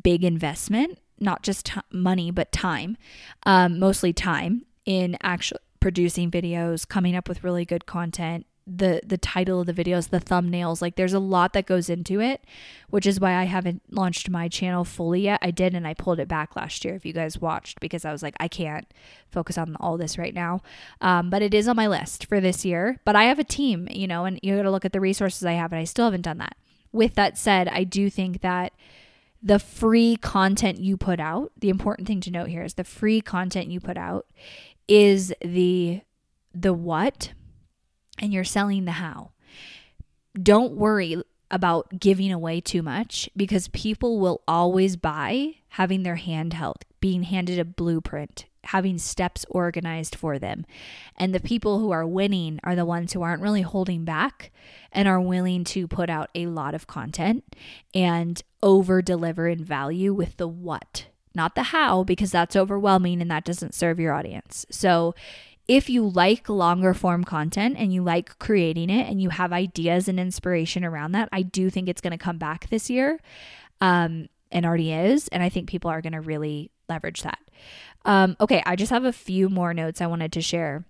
big 0.04 0.24
investment, 0.24 1.00
not 1.20 1.44
just 1.44 1.68
t- 1.68 1.82
money, 1.92 2.32
but 2.32 2.52
time, 2.52 2.98
um, 3.46 3.78
mostly 3.80 4.14
time 4.14 4.66
in 4.86 5.18
actually 5.22 5.60
producing 5.80 6.32
videos, 6.32 6.88
coming 6.88 7.16
up 7.16 7.28
with 7.28 7.44
really 7.44 7.66
good 7.66 7.86
content, 7.86 8.46
the 8.67 9.02
the 9.06 9.17
title 9.17 9.62
of 9.62 9.67
the 9.67 9.74
videos, 9.74 10.10
the 10.10 10.19
thumbnails, 10.19 10.82
like 10.82 10.95
there's 10.95 11.13
a 11.13 11.19
lot 11.19 11.54
that 11.54 11.65
goes 11.65 11.89
into 11.89 12.19
it, 12.21 12.43
which 12.89 13.06
is 13.06 13.19
why 13.19 13.36
I 13.36 13.43
haven't 13.43 13.82
launched 13.89 14.30
my 14.30 14.47
channel 14.47 14.84
fully 14.84 15.21
yet. 15.21 15.39
I 15.41 15.52
did 15.52 15.74
and 15.74 15.88
I 15.88 15.93
pulled 15.93 16.19
it 16.19 16.28
back 16.28 16.56
last 16.56 16.86
year 16.86 16.95
if 16.95 17.06
you 17.06 17.13
guys 17.13 17.39
watched 17.39 17.80
because 17.80 18.06
I 18.06 18.12
was 18.12 18.21
like 18.24 18.36
I 18.39 18.47
can't 18.47 18.88
focus 19.32 19.58
on 19.58 19.76
all 19.80 19.97
this 19.97 20.17
right 20.17 20.34
now. 20.34 20.62
Um, 21.02 21.30
but 21.30 21.41
it 21.41 21.54
is 21.54 21.67
on 21.67 21.76
my 21.76 21.88
list 21.88 22.26
for 22.28 22.39
this 22.39 22.63
year, 22.63 23.00
but 23.06 23.15
I 23.15 23.24
have 23.26 23.39
a 23.39 23.43
team, 23.43 23.88
you 23.91 24.08
know, 24.08 24.26
and 24.26 24.39
you 24.43 24.56
got 24.56 24.63
to 24.63 24.71
look 24.71 24.86
at 24.86 24.93
the 24.93 25.02
resources 25.02 25.45
I 25.45 25.54
have 25.54 25.71
and 25.71 25.80
I 25.80 25.86
still 25.86 26.06
haven't 26.06 26.21
done 26.21 26.38
that. 26.38 26.56
With 26.91 27.15
that 27.15 27.38
said, 27.38 27.67
I 27.67 27.84
do 27.84 28.10
think 28.10 28.41
that 28.41 28.74
the 29.41 29.60
free 29.60 30.17
content 30.17 30.80
you 30.80 30.97
put 30.97 31.19
out, 31.19 31.52
the 31.58 31.69
important 31.69 32.08
thing 32.08 32.21
to 32.21 32.32
note 32.32 32.50
here 32.50 32.63
is 32.63 32.76
the 32.76 32.84
free 32.84 33.21
content 33.21 33.69
you 33.69 33.80
put 33.80 33.97
out 33.97 34.28
is 34.88 35.34
the 35.43 36.02
the 36.54 36.74
what 36.74 37.32
and 38.19 38.34
you're 38.34 38.43
selling 38.43 38.86
the 38.86 38.91
how. 38.93 39.32
Don't 40.41 40.74
worry 40.74 41.21
about 41.50 42.00
giving 42.00 42.32
away 42.32 42.62
too 42.62 42.82
much 42.82 43.30
because 43.36 43.67
people 43.69 44.19
will 44.19 44.41
always 44.47 44.95
buy 44.95 45.56
having 45.69 46.04
their 46.04 46.15
hand 46.15 46.54
held, 46.54 46.86
being 47.02 47.24
handed 47.24 47.60
a 47.60 47.65
blueprint, 47.65 48.45
having 48.65 48.97
steps 48.97 49.45
organized 49.50 50.15
for 50.15 50.39
them. 50.39 50.65
And 51.17 51.36
the 51.36 51.39
people 51.39 51.80
who 51.80 51.91
are 51.91 52.08
winning 52.08 52.60
are 52.63 52.76
the 52.76 52.86
ones 52.86 53.12
who 53.12 53.21
aren't 53.21 53.41
really 53.41 53.62
holding 53.62 54.06
back 54.06 54.52
and 54.91 55.08
are 55.08 55.19
willing 55.19 55.63
to 55.65 55.88
put 55.88 56.10
out 56.10 56.30
a 56.34 56.47
lot 56.47 56.74
of 56.74 56.88
content 56.88 57.43
and 57.93 58.41
over 58.63 59.02
deliver 59.02 59.47
in 59.47 59.63
value 59.63 60.13
with 60.13 60.38
the 60.38 60.47
what, 60.47 61.08
not 61.36 61.56
the 61.56 61.63
how, 61.63 62.04
because 62.04 62.32
that's 62.32 62.56
overwhelming 62.56 63.21
and 63.21 63.32
that 63.32 63.45
doesn't 63.45 63.76
serve 63.76 64.00
your 64.00 64.13
audience. 64.13 64.65
So 64.69 65.15
if 65.72 65.90
you 65.90 66.06
like 66.06 66.50
longer 66.50 66.94
form 66.94 67.24
content 67.24 67.78
and 67.78 67.94
you 67.94 68.04
like 68.04 68.38
creating 68.40 68.90
it 68.90 69.10
and 69.10 69.22
you 69.22 69.30
have 69.30 69.54
ideas 69.54 70.10
and 70.10 70.20
inspiration 70.20 70.84
around 70.84 71.14
that, 71.14 71.30
I 71.32 71.44
do 71.44 71.70
think 71.70 71.88
it's 71.88 72.02
going 72.02 72.12
to 72.12 72.18
come 72.18 72.38
back 72.38 72.68
this 72.70 72.90
year 72.90 73.22
um, 73.80 74.28
and 74.52 74.66
already 74.66 74.92
is. 74.92 75.30
And 75.30 75.42
I 75.42 75.48
think 75.48 75.70
people 75.70 75.90
are 75.90 76.02
going 76.02 76.12
to 76.12 76.20
really 76.20 76.72
leverage 76.90 77.22
that. 77.22 77.40
Um, 78.04 78.36
okay, 78.42 78.62
I 78.66 78.76
just 78.76 78.92
have 78.92 79.06
a 79.06 79.14
few 79.14 79.48
more 79.48 79.74
notes 79.74 80.02
I 80.02 80.08
wanted 80.08 80.34
to 80.34 80.42
share. 80.42 80.84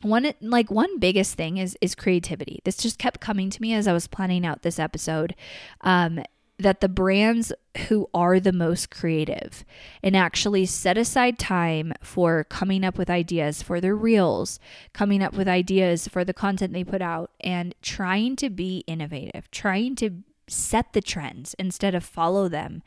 One 0.00 0.32
like 0.40 0.70
one 0.70 0.98
biggest 0.98 1.34
thing 1.34 1.58
is 1.58 1.76
is 1.82 1.94
creativity. 1.94 2.60
This 2.64 2.76
just 2.78 2.98
kept 2.98 3.20
coming 3.20 3.50
to 3.50 3.60
me 3.60 3.74
as 3.74 3.86
I 3.86 3.92
was 3.92 4.06
planning 4.06 4.46
out 4.46 4.62
this 4.62 4.78
episode. 4.78 5.34
Um, 5.82 6.22
that 6.58 6.80
the 6.80 6.88
brands 6.88 7.52
who 7.88 8.08
are 8.12 8.40
the 8.40 8.52
most 8.52 8.90
creative 8.90 9.64
and 10.02 10.16
actually 10.16 10.66
set 10.66 10.98
aside 10.98 11.38
time 11.38 11.92
for 12.02 12.44
coming 12.44 12.84
up 12.84 12.98
with 12.98 13.08
ideas 13.08 13.62
for 13.62 13.80
their 13.80 13.94
reels, 13.94 14.58
coming 14.92 15.22
up 15.22 15.34
with 15.34 15.46
ideas 15.46 16.08
for 16.08 16.24
the 16.24 16.34
content 16.34 16.72
they 16.72 16.82
put 16.82 17.00
out, 17.00 17.30
and 17.40 17.74
trying 17.80 18.34
to 18.36 18.50
be 18.50 18.82
innovative, 18.86 19.48
trying 19.50 19.94
to 19.94 20.10
set 20.48 20.92
the 20.92 21.00
trends 21.00 21.54
instead 21.58 21.94
of 21.94 22.04
follow 22.04 22.48
them. 22.48 22.82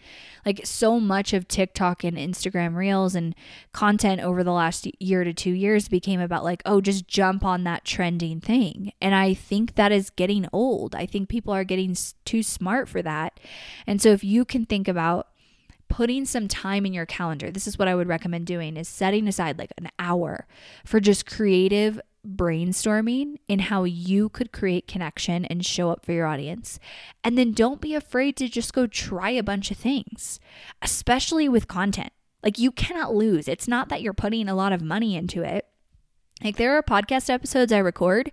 Like 0.45 0.61
so 0.65 0.99
much 0.99 1.33
of 1.33 1.47
TikTok 1.47 2.03
and 2.03 2.17
Instagram 2.17 2.75
Reels 2.75 3.15
and 3.15 3.35
content 3.71 4.21
over 4.21 4.43
the 4.43 4.51
last 4.51 4.87
year 4.99 5.23
to 5.23 5.33
2 5.33 5.51
years 5.51 5.87
became 5.87 6.19
about 6.19 6.43
like, 6.43 6.61
oh, 6.65 6.81
just 6.81 7.07
jump 7.07 7.43
on 7.43 7.63
that 7.63 7.85
trending 7.85 8.39
thing. 8.39 8.93
And 9.01 9.15
I 9.15 9.33
think 9.33 9.75
that 9.75 9.91
is 9.91 10.09
getting 10.09 10.47
old. 10.51 10.95
I 10.95 11.05
think 11.05 11.29
people 11.29 11.53
are 11.53 11.63
getting 11.63 11.95
too 12.25 12.43
smart 12.43 12.89
for 12.89 13.01
that. 13.01 13.39
And 13.87 14.01
so 14.01 14.09
if 14.09 14.23
you 14.23 14.45
can 14.45 14.65
think 14.65 14.87
about 14.87 15.27
putting 15.91 16.23
some 16.23 16.47
time 16.47 16.85
in 16.85 16.93
your 16.93 17.05
calendar. 17.05 17.51
This 17.51 17.67
is 17.67 17.77
what 17.77 17.89
I 17.89 17.95
would 17.95 18.07
recommend 18.07 18.47
doing 18.47 18.77
is 18.77 18.87
setting 18.87 19.27
aside 19.27 19.59
like 19.59 19.73
an 19.77 19.89
hour 19.99 20.47
for 20.85 21.01
just 21.01 21.25
creative 21.25 21.99
brainstorming 22.27 23.37
in 23.47 23.59
how 23.59 23.83
you 23.83 24.29
could 24.29 24.51
create 24.51 24.87
connection 24.87 25.45
and 25.45 25.65
show 25.65 25.89
up 25.89 26.05
for 26.05 26.11
your 26.11 26.27
audience. 26.27 26.79
And 27.23 27.37
then 27.37 27.51
don't 27.51 27.81
be 27.81 27.95
afraid 27.95 28.35
to 28.37 28.47
just 28.47 28.73
go 28.73 28.87
try 28.87 29.31
a 29.31 29.43
bunch 29.43 29.71
of 29.71 29.77
things, 29.77 30.39
especially 30.81 31.49
with 31.49 31.67
content. 31.67 32.11
Like 32.43 32.59
you 32.59 32.71
cannot 32.71 33.13
lose. 33.13 33.47
It's 33.47 33.67
not 33.67 33.89
that 33.89 34.01
you're 34.01 34.13
putting 34.13 34.49
a 34.49 34.55
lot 34.55 34.73
of 34.73 34.81
money 34.81 35.15
into 35.15 35.43
it. 35.43 35.67
Like 36.43 36.57
there 36.57 36.75
are 36.75 36.83
podcast 36.83 37.29
episodes 37.29 37.71
I 37.71 37.77
record 37.77 38.31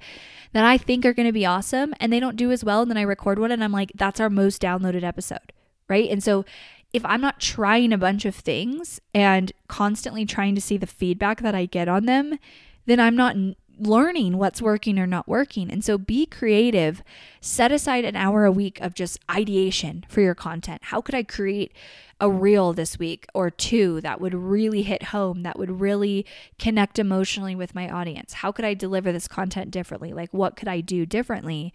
that 0.53 0.65
I 0.65 0.79
think 0.79 1.05
are 1.05 1.13
going 1.13 1.29
to 1.29 1.33
be 1.33 1.45
awesome 1.45 1.95
and 2.01 2.13
they 2.13 2.21
don't 2.21 2.37
do 2.37 2.51
as 2.51 2.65
well 2.65 2.81
and 2.81 2.91
then 2.91 2.97
I 2.97 3.03
record 3.03 3.39
one 3.39 3.53
and 3.53 3.63
I'm 3.63 3.73
like 3.73 3.93
that's 3.95 4.19
our 4.19 4.31
most 4.31 4.63
downloaded 4.63 5.03
episode, 5.03 5.53
right? 5.89 6.09
And 6.09 6.23
so 6.23 6.47
if 6.93 7.05
I'm 7.05 7.21
not 7.21 7.39
trying 7.39 7.93
a 7.93 7.99
bunch 7.99 8.25
of 8.25 8.35
things 8.35 9.01
and 9.13 9.53
constantly 9.69 10.25
trying 10.25 10.55
to 10.55 10.61
see 10.61 10.79
the 10.79 10.87
feedback 10.87 11.43
that 11.43 11.55
I 11.55 11.67
get 11.67 11.87
on 11.87 12.07
them, 12.07 12.39
then 12.87 12.99
I'm 12.99 13.15
not 13.15 13.37
learning 13.79 14.39
what's 14.39 14.61
working 14.61 14.99
or 14.99 15.07
not 15.07 15.29
working. 15.29 15.71
And 15.71 15.85
so 15.85 15.99
be 15.99 16.27
creative. 16.27 17.03
Set 17.41 17.73
aside 17.73 18.05
an 18.05 18.17
hour 18.17 18.45
a 18.45 18.53
week 18.53 18.81
of 18.81 18.95
just 18.95 19.19
ideation 19.31 20.05
for 20.09 20.21
your 20.21 20.35
content. 20.35 20.83
How 20.85 21.01
could 21.01 21.15
I 21.15 21.23
create 21.23 21.73
a 22.21 22.31
reel 22.31 22.73
this 22.73 22.99
week 22.99 23.27
or 23.35 23.51
two 23.51 24.01
that 24.01 24.21
would 24.21 24.35
really 24.35 24.83
hit 24.83 25.05
home, 25.05 25.43
that 25.43 25.59
would 25.59 25.81
really 25.81 26.27
connect 26.59 26.99
emotionally 26.99 27.55
with 27.55 27.75
my 27.75 27.89
audience? 27.89 28.35
How 28.35 28.51
could 28.53 28.65
I 28.65 28.75
deliver 28.75 29.13
this 29.13 29.29
content 29.29 29.71
differently? 29.71 30.13
Like, 30.13 30.33
what 30.33 30.57
could 30.57 30.69
I 30.69 30.81
do 30.81 31.07
differently? 31.07 31.73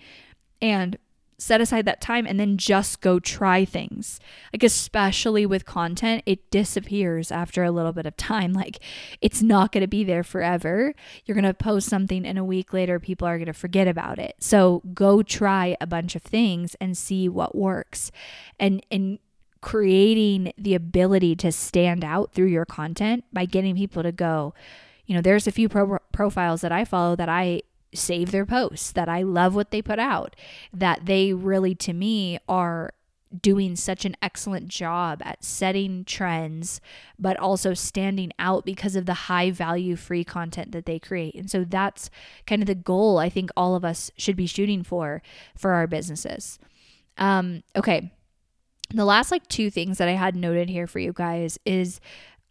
And 0.61 0.97
set 1.43 1.60
aside 1.60 1.86
that 1.86 1.99
time 1.99 2.25
and 2.25 2.39
then 2.39 2.58
just 2.58 3.01
go 3.01 3.19
try 3.19 3.65
things. 3.65 4.19
Like, 4.53 4.63
especially 4.63 5.45
with 5.45 5.65
content, 5.65 6.23
it 6.25 6.49
disappears 6.49 7.32
after 7.32 7.63
a 7.63 7.71
little 7.71 7.91
bit 7.91 8.06
of 8.06 8.17
time. 8.17 8.53
Like, 8.63 8.79
it's 9.19 9.41
not 9.41 9.73
going 9.73 9.82
to 9.82 9.88
be 9.88 10.06
there 10.06 10.23
forever. 10.23 10.93
You're 11.25 11.36
going 11.36 11.43
to 11.43 11.53
post 11.53 11.89
something, 11.89 12.25
and 12.25 12.38
a 12.38 12.43
week 12.43 12.71
later, 12.71 12.97
people 12.97 13.27
are 13.27 13.38
going 13.38 13.47
to 13.47 13.53
forget 13.53 13.89
about 13.89 14.19
it. 14.19 14.36
So, 14.39 14.82
go 14.93 15.21
try 15.21 15.75
a 15.82 15.88
bunch 15.88 16.15
of 16.15 16.21
things 16.21 16.75
and 16.79 16.97
see 16.97 17.27
what 17.27 17.56
works. 17.56 18.12
And, 18.60 18.86
and, 18.89 19.19
creating 19.60 20.51
the 20.58 20.75
ability 20.75 21.38
to 21.38 21.49
stand 21.49 22.03
out 22.03 22.34
through 22.34 22.47
your 22.47 22.65
content 22.65 23.23
by 23.32 23.45
getting 23.45 23.77
people 23.77 24.03
to 24.03 24.12
go 24.12 24.53
you 25.06 25.15
know 25.15 25.21
there's 25.21 25.47
a 25.47 25.51
few 25.51 25.69
pro- 25.69 25.99
profiles 26.12 26.60
that 26.60 26.71
i 26.73 26.84
follow 26.84 27.15
that 27.15 27.29
i 27.29 27.62
save 27.93 28.32
their 28.32 28.45
posts, 28.45 28.91
that 28.91 29.10
I 29.10 29.21
love 29.21 29.56
what 29.56 29.71
they 29.71 29.82
put 29.82 29.99
out, 29.99 30.36
that 30.73 31.06
they 31.06 31.34
really, 31.34 31.75
to 31.75 31.93
me, 31.93 32.39
are 32.47 32.93
doing 33.41 33.75
such 33.75 34.06
an 34.06 34.15
excellent 34.21 34.67
job 34.67 35.21
at 35.23 35.43
setting 35.43 36.06
trends, 36.06 36.79
but 37.17 37.38
also 37.38 37.73
standing 37.73 38.32
out 38.38 38.65
because 38.65 38.95
of 38.95 39.06
the 39.06 39.13
high 39.13 39.49
value 39.49 39.95
free 39.95 40.23
content 40.23 40.71
that 40.71 40.86
they 40.86 40.99
create. 40.99 41.36
And 41.36 41.49
so 41.49 41.63
that's 41.63 42.10
kind 42.45 42.62
of 42.62 42.67
the 42.67 42.75
goal 42.75 43.17
I 43.17 43.29
think 43.29 43.49
all 43.58 43.75
of 43.75 43.84
us 43.84 44.12
should 44.17 44.36
be 44.36 44.45
shooting 44.45 44.84
for 44.84 45.21
for 45.58 45.71
our 45.71 45.88
businesses. 45.88 46.60
Um, 47.17 47.63
okay. 47.75 48.12
The 48.91 49.06
last 49.06 49.32
like 49.32 49.47
two 49.47 49.71
things 49.71 49.97
that 49.97 50.08
I 50.08 50.13
had 50.13 50.36
noted 50.36 50.69
here 50.69 50.86
for 50.86 50.99
you 50.99 51.13
guys 51.13 51.58
is 51.65 51.99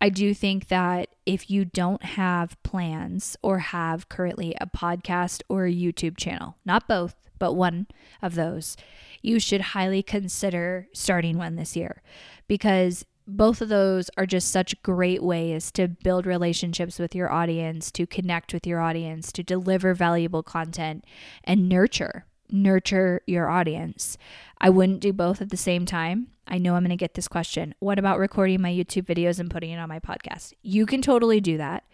I 0.03 0.09
do 0.09 0.35
think 0.35 0.67
that 0.67 1.11
if 1.27 1.49
you 1.49 1.65
don't 1.65 2.03
have 2.03 2.61
plans 2.65 3.37
or 3.41 3.61
have 3.61 4.09
currently 4.09 4.53
a 4.61 4.67
podcast 4.67 5.43
or 5.49 5.65
a 5.65 5.73
YouTube 5.73 6.17
channel, 6.17 6.57
not 6.65 6.89
both, 6.89 7.15
but 7.39 7.53
one 7.53 7.87
of 8.21 8.35
those, 8.35 8.77
you 9.23 9.39
should 9.39 9.61
highly 9.61 10.03
consider 10.03 10.89
starting 10.93 11.39
one 11.39 11.55
this 11.55 11.77
year 11.77 12.03
because 12.49 13.07
both 13.29 13.61
of 13.61 13.69
those 13.69 14.11
are 14.17 14.27
just 14.27 14.51
such 14.51 14.83
great 14.83 15.23
ways 15.23 15.71
to 15.71 15.87
build 15.87 16.27
relationships 16.27 16.99
with 16.99 17.15
your 17.15 17.31
audience, 17.31 17.93
to 17.93 18.05
connect 18.05 18.53
with 18.53 18.67
your 18.67 18.81
audience, 18.81 19.31
to 19.31 19.45
deliver 19.45 19.95
valuable 19.95 20.43
content 20.43 21.05
and 21.45 21.69
nurture 21.69 22.27
nurture 22.53 23.23
your 23.27 23.49
audience. 23.49 24.19
I 24.59 24.71
wouldn't 24.71 25.01
do 25.01 25.13
both 25.13 25.41
at 25.41 25.51
the 25.51 25.57
same 25.57 25.87
time. 25.87 26.29
I 26.47 26.59
know 26.59 26.75
I'm 26.75 26.83
going 26.83 26.91
to 26.91 26.97
get 26.97 27.15
this 27.15 27.29
question. 27.29 27.75
What 27.79 27.99
about 27.99 28.19
recording 28.19 28.61
my 28.61 28.71
YouTube 28.71 29.07
videos 29.07 29.39
and 29.39 29.51
putting 29.51 29.71
it 29.71 29.79
on 29.79 29.89
my 29.89 30.01
podcast? 30.01 30.53
You 30.63 30.87
can 30.87 31.03
totally 31.03 31.41
do 31.41 31.57
that. 31.57 31.85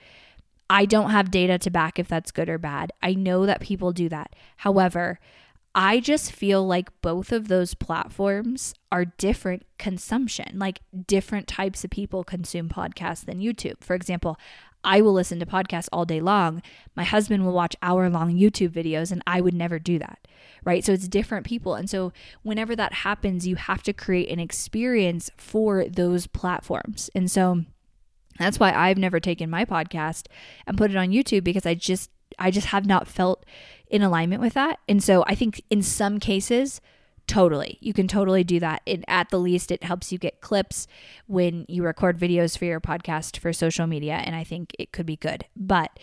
I 0.70 0.84
don't 0.84 1.10
have 1.10 1.30
data 1.30 1.58
to 1.58 1.70
back 1.70 1.98
if 1.98 2.08
that's 2.08 2.30
good 2.30 2.48
or 2.48 2.58
bad. 2.58 2.92
I 3.02 3.14
know 3.14 3.46
that 3.46 3.60
people 3.60 3.92
do 3.92 4.08
that. 4.10 4.34
However, 4.58 5.18
I 5.74 6.00
just 6.00 6.32
feel 6.32 6.66
like 6.66 6.88
both 7.02 7.30
of 7.30 7.48
those 7.48 7.74
platforms 7.74 8.74
are 8.90 9.04
different 9.04 9.64
consumption. 9.78 10.58
Like 10.58 10.80
different 11.06 11.46
types 11.46 11.84
of 11.84 11.90
people 11.90 12.24
consume 12.24 12.68
podcasts 12.68 13.24
than 13.24 13.40
YouTube. 13.40 13.82
For 13.82 13.94
example, 13.94 14.38
I 14.88 15.02
will 15.02 15.12
listen 15.12 15.38
to 15.38 15.44
podcasts 15.44 15.90
all 15.92 16.06
day 16.06 16.22
long. 16.22 16.62
My 16.96 17.04
husband 17.04 17.44
will 17.44 17.52
watch 17.52 17.76
hour 17.82 18.08
long 18.08 18.34
YouTube 18.34 18.70
videos, 18.70 19.12
and 19.12 19.22
I 19.26 19.42
would 19.42 19.52
never 19.52 19.78
do 19.78 19.98
that. 19.98 20.26
Right. 20.64 20.82
So 20.82 20.94
it's 20.94 21.06
different 21.06 21.44
people. 21.44 21.74
And 21.74 21.90
so 21.90 22.10
whenever 22.42 22.74
that 22.74 22.94
happens, 22.94 23.46
you 23.46 23.56
have 23.56 23.82
to 23.82 23.92
create 23.92 24.30
an 24.30 24.40
experience 24.40 25.30
for 25.36 25.84
those 25.84 26.26
platforms. 26.26 27.10
And 27.14 27.30
so 27.30 27.64
that's 28.38 28.58
why 28.58 28.72
I've 28.72 28.96
never 28.96 29.20
taken 29.20 29.50
my 29.50 29.66
podcast 29.66 30.26
and 30.66 30.78
put 30.78 30.90
it 30.90 30.96
on 30.96 31.10
YouTube 31.10 31.44
because 31.44 31.66
I 31.66 31.74
just 31.74 32.10
I 32.38 32.50
just 32.50 32.68
have 32.68 32.86
not 32.86 33.06
felt 33.06 33.44
in 33.88 34.02
alignment 34.02 34.40
with 34.40 34.54
that. 34.54 34.78
And 34.88 35.02
so 35.04 35.22
I 35.26 35.34
think 35.34 35.62
in 35.68 35.82
some 35.82 36.18
cases, 36.18 36.80
totally, 37.28 37.78
you 37.80 37.92
can 37.92 38.08
totally 38.08 38.42
do 38.42 38.58
that. 38.60 38.82
It, 38.86 39.04
at 39.06 39.30
the 39.30 39.38
least, 39.38 39.70
it 39.70 39.84
helps 39.84 40.10
you 40.10 40.18
get 40.18 40.40
clips 40.40 40.88
when 41.26 41.64
you 41.68 41.84
record 41.84 42.18
videos 42.18 42.58
for 42.58 42.64
your 42.64 42.80
podcast 42.80 43.38
for 43.38 43.52
social 43.52 43.86
media. 43.86 44.14
And 44.14 44.34
I 44.34 44.42
think 44.42 44.74
it 44.78 44.90
could 44.90 45.06
be 45.06 45.16
good. 45.16 45.44
But 45.54 45.96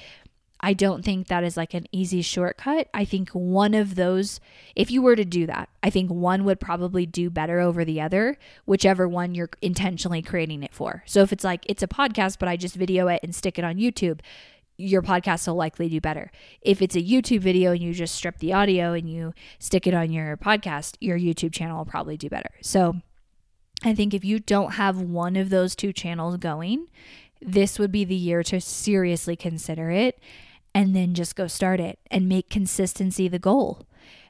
I 0.62 0.74
don't 0.74 1.04
think 1.04 1.28
that 1.28 1.44
is 1.44 1.58
like 1.58 1.74
an 1.74 1.86
easy 1.92 2.22
shortcut. 2.22 2.88
I 2.94 3.06
think 3.06 3.30
one 3.32 3.74
of 3.74 3.96
those, 3.96 4.40
if 4.76 4.90
you 4.90 5.02
were 5.02 5.16
to 5.16 5.26
do 5.26 5.46
that, 5.48 5.70
I 5.84 5.90
think 5.90 6.10
one 6.10 6.46
would 6.46 6.60
probably 6.60 7.06
do 7.06 7.30
better 7.30 7.60
over 7.60 7.84
the 7.84 8.02
other, 8.02 8.38
whichever 8.66 9.08
one 9.08 9.36
you're 9.36 9.50
intentionally 9.62 10.22
creating 10.22 10.64
it 10.64 10.74
for. 10.74 11.04
So 11.06 11.22
if 11.22 11.34
it's 11.34 11.44
like 11.44 11.66
it's 11.68 11.84
a 11.84 11.88
podcast, 11.88 12.40
but 12.40 12.50
I 12.50 12.56
just 12.56 12.76
video 12.76 13.08
it 13.10 13.20
and 13.22 13.36
stick 13.36 13.60
it 13.60 13.66
on 13.66 13.76
YouTube, 13.76 14.22
your 14.78 15.02
podcast 15.02 15.48
will 15.48 15.56
likely 15.56 15.90
do 15.90 16.02
better. 16.02 16.32
If 16.62 16.82
it's 16.82 16.96
a 16.96 17.02
YouTube 17.02 17.40
video 17.40 17.72
and 17.72 17.82
you 17.82 17.94
just 17.94 18.16
strip 18.16 18.40
the 18.40 18.54
audio 18.54 18.94
and 18.94 19.10
you 19.10 19.34
stick 19.60 19.88
it 19.88 19.94
on 19.94 20.12
your 20.12 20.38
podcast, 20.38 20.98
your 21.00 21.18
YouTube 21.18 21.54
channel 21.54 21.78
will 21.78 21.86
probably 21.86 22.18
do 22.18 22.30
better. 22.30 22.52
So 22.62 22.96
I 23.84 23.94
think 23.94 24.14
if 24.14 24.26
you 24.26 24.40
don't 24.40 24.74
have 24.74 25.00
one 25.00 25.36
of 25.36 25.50
those 25.50 25.76
two 25.76 25.94
channels 25.94 26.38
going, 26.38 26.88
this 27.42 27.78
would 27.78 27.92
be 27.92 28.04
the 28.04 28.16
year 28.16 28.44
to 28.44 28.60
seriously 28.60 29.36
consider 29.36 29.92
it 29.92 30.20
and 30.74 30.96
then 30.96 31.14
just 31.14 31.36
go 31.36 31.48
start 31.48 31.80
it 31.80 32.00
and 32.12 32.28
make 32.28 32.50
consistency 32.50 33.28
the 33.28 33.40
goal. 33.40 33.86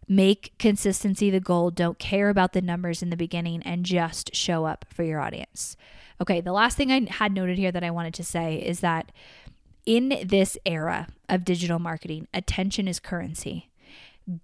Make 0.08 0.54
consistency 0.60 1.32
the 1.32 1.40
goal. 1.40 1.72
Don't 1.72 1.98
care 1.98 2.30
about 2.30 2.54
the 2.54 2.62
numbers 2.62 3.02
in 3.02 3.10
the 3.10 3.18
beginning 3.18 3.64
and 3.64 3.84
just 3.84 4.36
show 4.36 4.66
up 4.66 4.86
for 4.94 5.04
your 5.04 5.20
audience. 5.20 5.76
Okay, 6.22 6.42
the 6.42 6.52
last 6.52 6.78
thing 6.78 6.92
I 6.92 7.12
had 7.12 7.34
noted 7.34 7.58
here 7.58 7.72
that 7.72 7.84
I 7.84 7.90
wanted 7.90 8.14
to 8.16 8.24
say 8.24 8.58
is 8.58 8.82
that 8.82 9.12
in 9.86 10.22
this 10.26 10.58
era 10.66 11.08
of 11.30 11.46
digital 11.46 11.80
marketing, 11.80 12.28
attention 12.34 12.88
is 12.88 13.00
currency. 13.00 13.70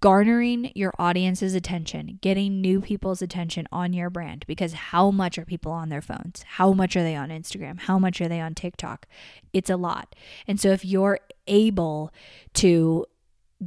Garnering 0.00 0.70
your 0.76 0.94
audience's 0.96 1.54
attention, 1.56 2.20
getting 2.22 2.60
new 2.60 2.80
people's 2.80 3.20
attention 3.20 3.66
on 3.72 3.92
your 3.92 4.10
brand 4.10 4.44
because 4.46 4.72
how 4.74 5.10
much 5.10 5.38
are 5.38 5.44
people 5.44 5.72
on 5.72 5.88
their 5.88 6.00
phones? 6.00 6.44
How 6.46 6.72
much 6.72 6.96
are 6.96 7.02
they 7.02 7.16
on 7.16 7.30
Instagram? 7.30 7.80
How 7.80 7.98
much 7.98 8.20
are 8.20 8.28
they 8.28 8.40
on 8.40 8.54
TikTok? 8.54 9.08
It's 9.52 9.70
a 9.70 9.76
lot. 9.76 10.14
And 10.46 10.60
so 10.60 10.70
if 10.70 10.84
you're 10.84 11.18
able 11.48 12.12
to 12.54 13.06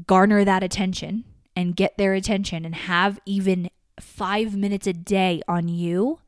garner 0.07 0.45
that 0.45 0.63
attention 0.63 1.25
and 1.53 1.75
get 1.75 1.97
their 1.97 2.13
attention 2.13 2.63
and 2.63 2.75
have 2.75 3.19
even 3.25 3.69
five 3.99 4.55
minutes 4.55 4.87
a 4.87 4.93
day 4.93 5.41
on 5.49 5.67
you, 5.67 6.19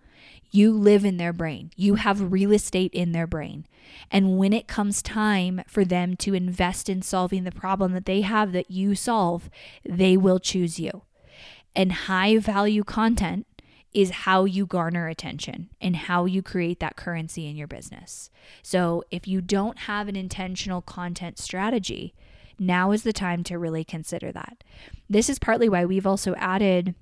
you 0.52 0.72
live 0.72 1.06
in 1.06 1.18
their 1.18 1.34
brain. 1.34 1.72
You 1.76 1.96
have 1.96 2.32
real 2.32 2.52
estate 2.52 2.94
in 2.94 3.12
their 3.12 3.28
brain. 3.28 3.66
And 4.12 4.38
when 4.38 4.54
it 4.54 4.68
comes 4.68 5.02
time 5.02 5.62
for 5.68 5.84
them 5.86 6.16
to 6.18 6.34
invest 6.34 6.90
in 6.90 7.02
solving 7.02 7.44
the 7.44 7.52
problem 7.52 7.94
that 7.94 8.06
they 8.06 8.22
have 8.22 8.52
that 8.54 8.72
you 8.72 8.96
solve, 8.96 9.50
they 9.88 10.18
will 10.18 10.40
choose 10.40 10.80
you. 10.80 11.04
And 11.76 11.92
high 11.92 12.38
value 12.38 12.84
content 12.84 13.46
is 13.94 14.10
how 14.10 14.46
you 14.46 14.66
garner 14.66 15.08
attention 15.08 15.70
and 15.82 15.96
how 15.96 16.26
you 16.26 16.44
create 16.44 16.80
that 16.80 16.96
currency 16.96 17.48
in 17.48 17.56
your 17.56 17.68
business. 17.68 18.30
So 18.62 19.04
if 19.12 19.28
you 19.28 19.42
don't 19.42 19.80
have 19.80 20.08
an 20.08 20.16
intentional 20.16 20.82
content 20.82 21.40
strategy, 21.40 22.14
now 22.60 22.92
is 22.92 23.04
the 23.04 23.14
time 23.14 23.44
to 23.46 23.58
really 23.58 23.84
consider 23.84 24.32
that. 24.32 24.64
This 25.10 25.30
is 25.30 25.40
partly 25.40 25.70
why 25.70 25.86
we've 25.86 26.08
also 26.08 26.36
added 26.36 26.96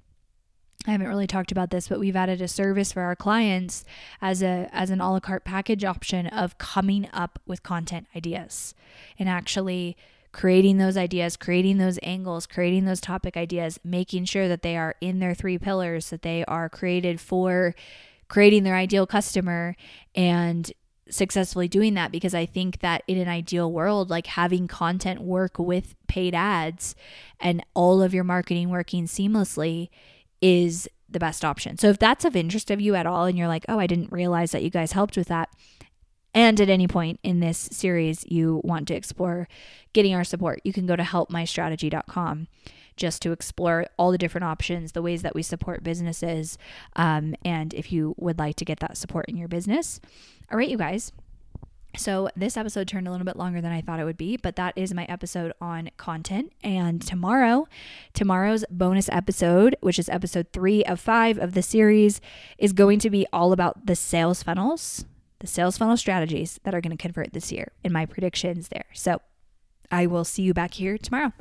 I 0.88 0.92
haven't 0.92 1.08
really 1.08 1.28
talked 1.28 1.52
about 1.52 1.72
this, 1.72 1.88
but 1.88 2.00
we've 2.00 2.16
added 2.16 2.42
a 2.42 2.48
service 2.48 2.92
for 2.92 3.02
our 3.02 3.16
clients 3.16 3.86
as 4.22 4.44
a 4.44 4.70
as 4.72 4.90
an 4.92 5.02
a 5.02 5.12
la 5.12 5.20
carte 5.20 5.44
package 5.44 5.84
option 5.84 6.28
of 6.28 6.58
coming 6.58 7.10
up 7.12 7.40
with 7.48 7.64
content 7.64 8.08
ideas 8.16 8.76
and 9.18 9.28
actually 9.28 9.98
creating 10.32 10.78
those 10.78 10.98
ideas, 10.98 11.38
creating 11.38 11.78
those 11.78 11.98
angles, 12.04 12.46
creating 12.46 12.86
those 12.86 13.00
topic 13.00 13.38
ideas, 13.38 13.80
making 13.84 14.26
sure 14.26 14.48
that 14.50 14.62
they 14.62 14.76
are 14.76 14.96
in 15.00 15.20
their 15.20 15.34
three 15.34 15.58
pillars, 15.58 16.10
that 16.10 16.24
they 16.24 16.44
are 16.46 16.68
created 16.68 17.22
for 17.22 17.74
creating 18.28 18.64
their 18.64 18.76
ideal 18.76 19.08
customer 19.08 19.78
and 20.14 20.74
successfully 21.10 21.70
doing 21.70 21.94
that. 21.94 22.12
Because 22.12 22.36
I 22.36 22.46
think 22.46 22.82
that 22.82 23.02
in 23.08 23.18
an 23.18 23.30
ideal 23.30 23.72
world, 23.72 24.10
like 24.10 24.28
having 24.28 24.68
content 24.68 25.22
work 25.22 25.58
with 25.58 25.96
paid 26.08 26.36
ads 26.36 26.96
and 27.40 27.66
all 27.74 28.02
of 28.02 28.14
your 28.14 28.26
marketing 28.26 28.70
working 28.70 29.06
seamlessly 29.06 29.90
is 30.46 30.88
the 31.10 31.18
best 31.18 31.44
option. 31.44 31.76
So 31.76 31.88
if 31.88 31.98
that's 31.98 32.24
of 32.24 32.36
interest 32.36 32.70
of 32.70 32.80
you 32.80 32.94
at 32.94 33.08
all 33.08 33.26
and 33.26 33.36
you're 33.36 33.48
like, 33.48 33.66
"Oh, 33.68 33.80
I 33.80 33.88
didn't 33.88 34.12
realize 34.12 34.52
that 34.52 34.62
you 34.62 34.70
guys 34.70 34.92
helped 34.92 35.18
with 35.18 35.28
that." 35.28 35.50
And 36.36 36.62
at 36.62 36.70
any 36.70 36.88
point 36.88 37.20
in 37.24 37.40
this 37.40 37.58
series 37.72 38.24
you 38.28 38.62
want 38.64 38.88
to 38.90 38.94
explore 38.94 39.48
getting 39.94 40.14
our 40.14 40.24
support, 40.24 40.60
you 40.64 40.72
can 40.72 40.86
go 40.86 40.96
to 40.96 41.02
helpmystrategy.com 41.02 42.48
just 42.96 43.24
to 43.24 43.32
explore 43.32 43.88
all 43.98 44.12
the 44.12 44.20
different 44.20 44.46
options, 44.46 44.92
the 44.92 45.02
ways 45.02 45.24
that 45.24 45.34
we 45.34 45.42
support 45.42 45.84
businesses, 45.84 46.60
um, 46.96 47.34
and 47.44 47.74
if 47.74 47.92
you 47.92 48.14
would 48.18 48.38
like 48.38 48.56
to 48.58 48.66
get 48.66 48.80
that 48.82 48.98
support 48.98 49.26
in 49.28 49.36
your 49.36 49.48
business. 49.48 50.00
All 50.52 50.58
right, 50.60 50.70
you 50.70 50.78
guys, 50.78 51.12
so, 51.98 52.30
this 52.36 52.58
episode 52.58 52.88
turned 52.88 53.08
a 53.08 53.12
little 53.12 53.26
bit 53.26 53.36
longer 53.36 53.62
than 53.62 53.72
I 53.72 53.82
thought 53.82 54.00
it 54.00 54.06
would 54.06 54.18
be, 54.18 54.38
but 54.38 54.56
that 54.56 54.74
is 54.76 54.94
my 54.94 55.06
episode 55.06 55.54
on 55.62 55.90
content. 55.98 56.54
And 56.64 57.02
tomorrow, 57.02 57.68
tomorrow's 58.14 58.66
bonus 58.70 59.10
episode, 59.10 59.76
which 59.82 60.00
is 60.00 60.10
episode 60.10 60.48
three 60.54 60.84
of 60.84 61.00
five 61.00 61.38
of 61.38 61.54
the 61.54 61.62
series, 61.62 62.22
is 62.58 62.74
going 62.74 63.00
to 63.00 63.10
be 63.10 63.26
all 63.32 63.52
about 63.54 63.86
the 63.86 63.96
sales 63.96 64.44
funnels, 64.44 65.06
the 65.40 65.48
sales 65.48 65.78
funnel 65.78 65.98
strategies 65.98 66.60
that 66.64 66.74
are 66.74 66.82
going 66.82 66.96
to 66.96 67.02
convert 67.02 67.34
this 67.34 67.52
year, 67.52 67.72
and 67.84 67.94
my 67.94 68.06
predictions 68.06 68.70
there. 68.70 68.86
So, 68.94 69.22
I 69.92 70.08
will 70.08 70.24
see 70.24 70.44
you 70.44 70.54
back 70.54 70.74
here 70.74 70.98
tomorrow. 70.98 71.34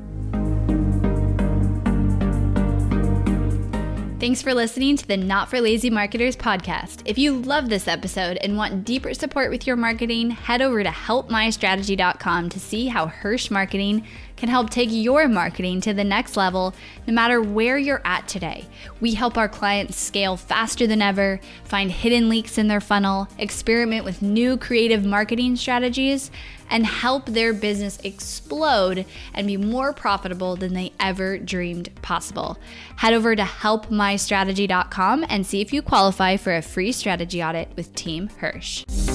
Thanks 4.25 4.41
for 4.41 4.55
listening 4.55 4.97
to 4.97 5.07
the 5.07 5.19
Not 5.19 5.51
for 5.51 5.61
Lazy 5.61 5.91
Marketers 5.91 6.35
podcast. 6.35 7.03
If 7.05 7.19
you 7.19 7.37
love 7.43 7.69
this 7.69 7.87
episode 7.87 8.39
and 8.39 8.57
want 8.57 8.83
deeper 8.83 9.13
support 9.13 9.51
with 9.51 9.67
your 9.67 9.77
marketing, 9.77 10.31
head 10.31 10.63
over 10.63 10.83
to 10.83 10.89
helpmystrategy.com 10.89 12.49
to 12.49 12.59
see 12.59 12.87
how 12.87 13.09
Hirsh 13.09 13.51
Marketing 13.51 14.07
can 14.37 14.49
help 14.49 14.71
take 14.71 14.89
your 14.91 15.29
marketing 15.29 15.83
to 15.83 15.93
the 15.93 16.05
next 16.05 16.39
level 16.39 16.73
no 17.07 17.13
matter 17.13 17.43
where 17.43 17.77
you're 17.77 18.01
at 18.07 18.27
today. 18.27 18.65
We 18.99 19.13
help 19.13 19.37
our 19.37 19.49
clients 19.49 19.99
scale 19.99 20.39
faster 20.39 20.87
than 20.87 21.03
ever, 21.03 21.39
find 21.65 21.91
hidden 21.91 22.31
leaks 22.31 22.57
in 22.57 22.67
their 22.67 22.81
funnel, 22.81 23.29
experiment 23.39 24.07
with 24.07 24.23
new 24.23 24.57
creative 24.57 25.05
marketing 25.05 25.57
strategies, 25.57 26.31
and 26.71 26.87
help 26.87 27.27
their 27.27 27.53
business 27.53 27.99
explode 28.03 29.07
and 29.33 29.47
be 29.47 29.57
more 29.57 29.93
profitable 29.93 30.57
than 30.57 30.75
they 30.75 30.93
ever 30.99 31.39
dreamed 31.39 31.91
possible. 32.03 32.59
Head 32.97 33.13
over 33.13 33.37
to 33.37 33.43
helpmystrategy.com 33.43 35.27
and 35.29 35.47
see 35.47 35.61
if 35.61 35.73
you 35.73 35.83
qualify 35.83 36.37
for 36.37 36.55
a 36.57 36.63
free 36.63 36.93
strategy 36.93 37.43
audit 37.43 37.69
with 37.77 37.95
Team 37.95 38.29
Hirsh. 38.41 39.14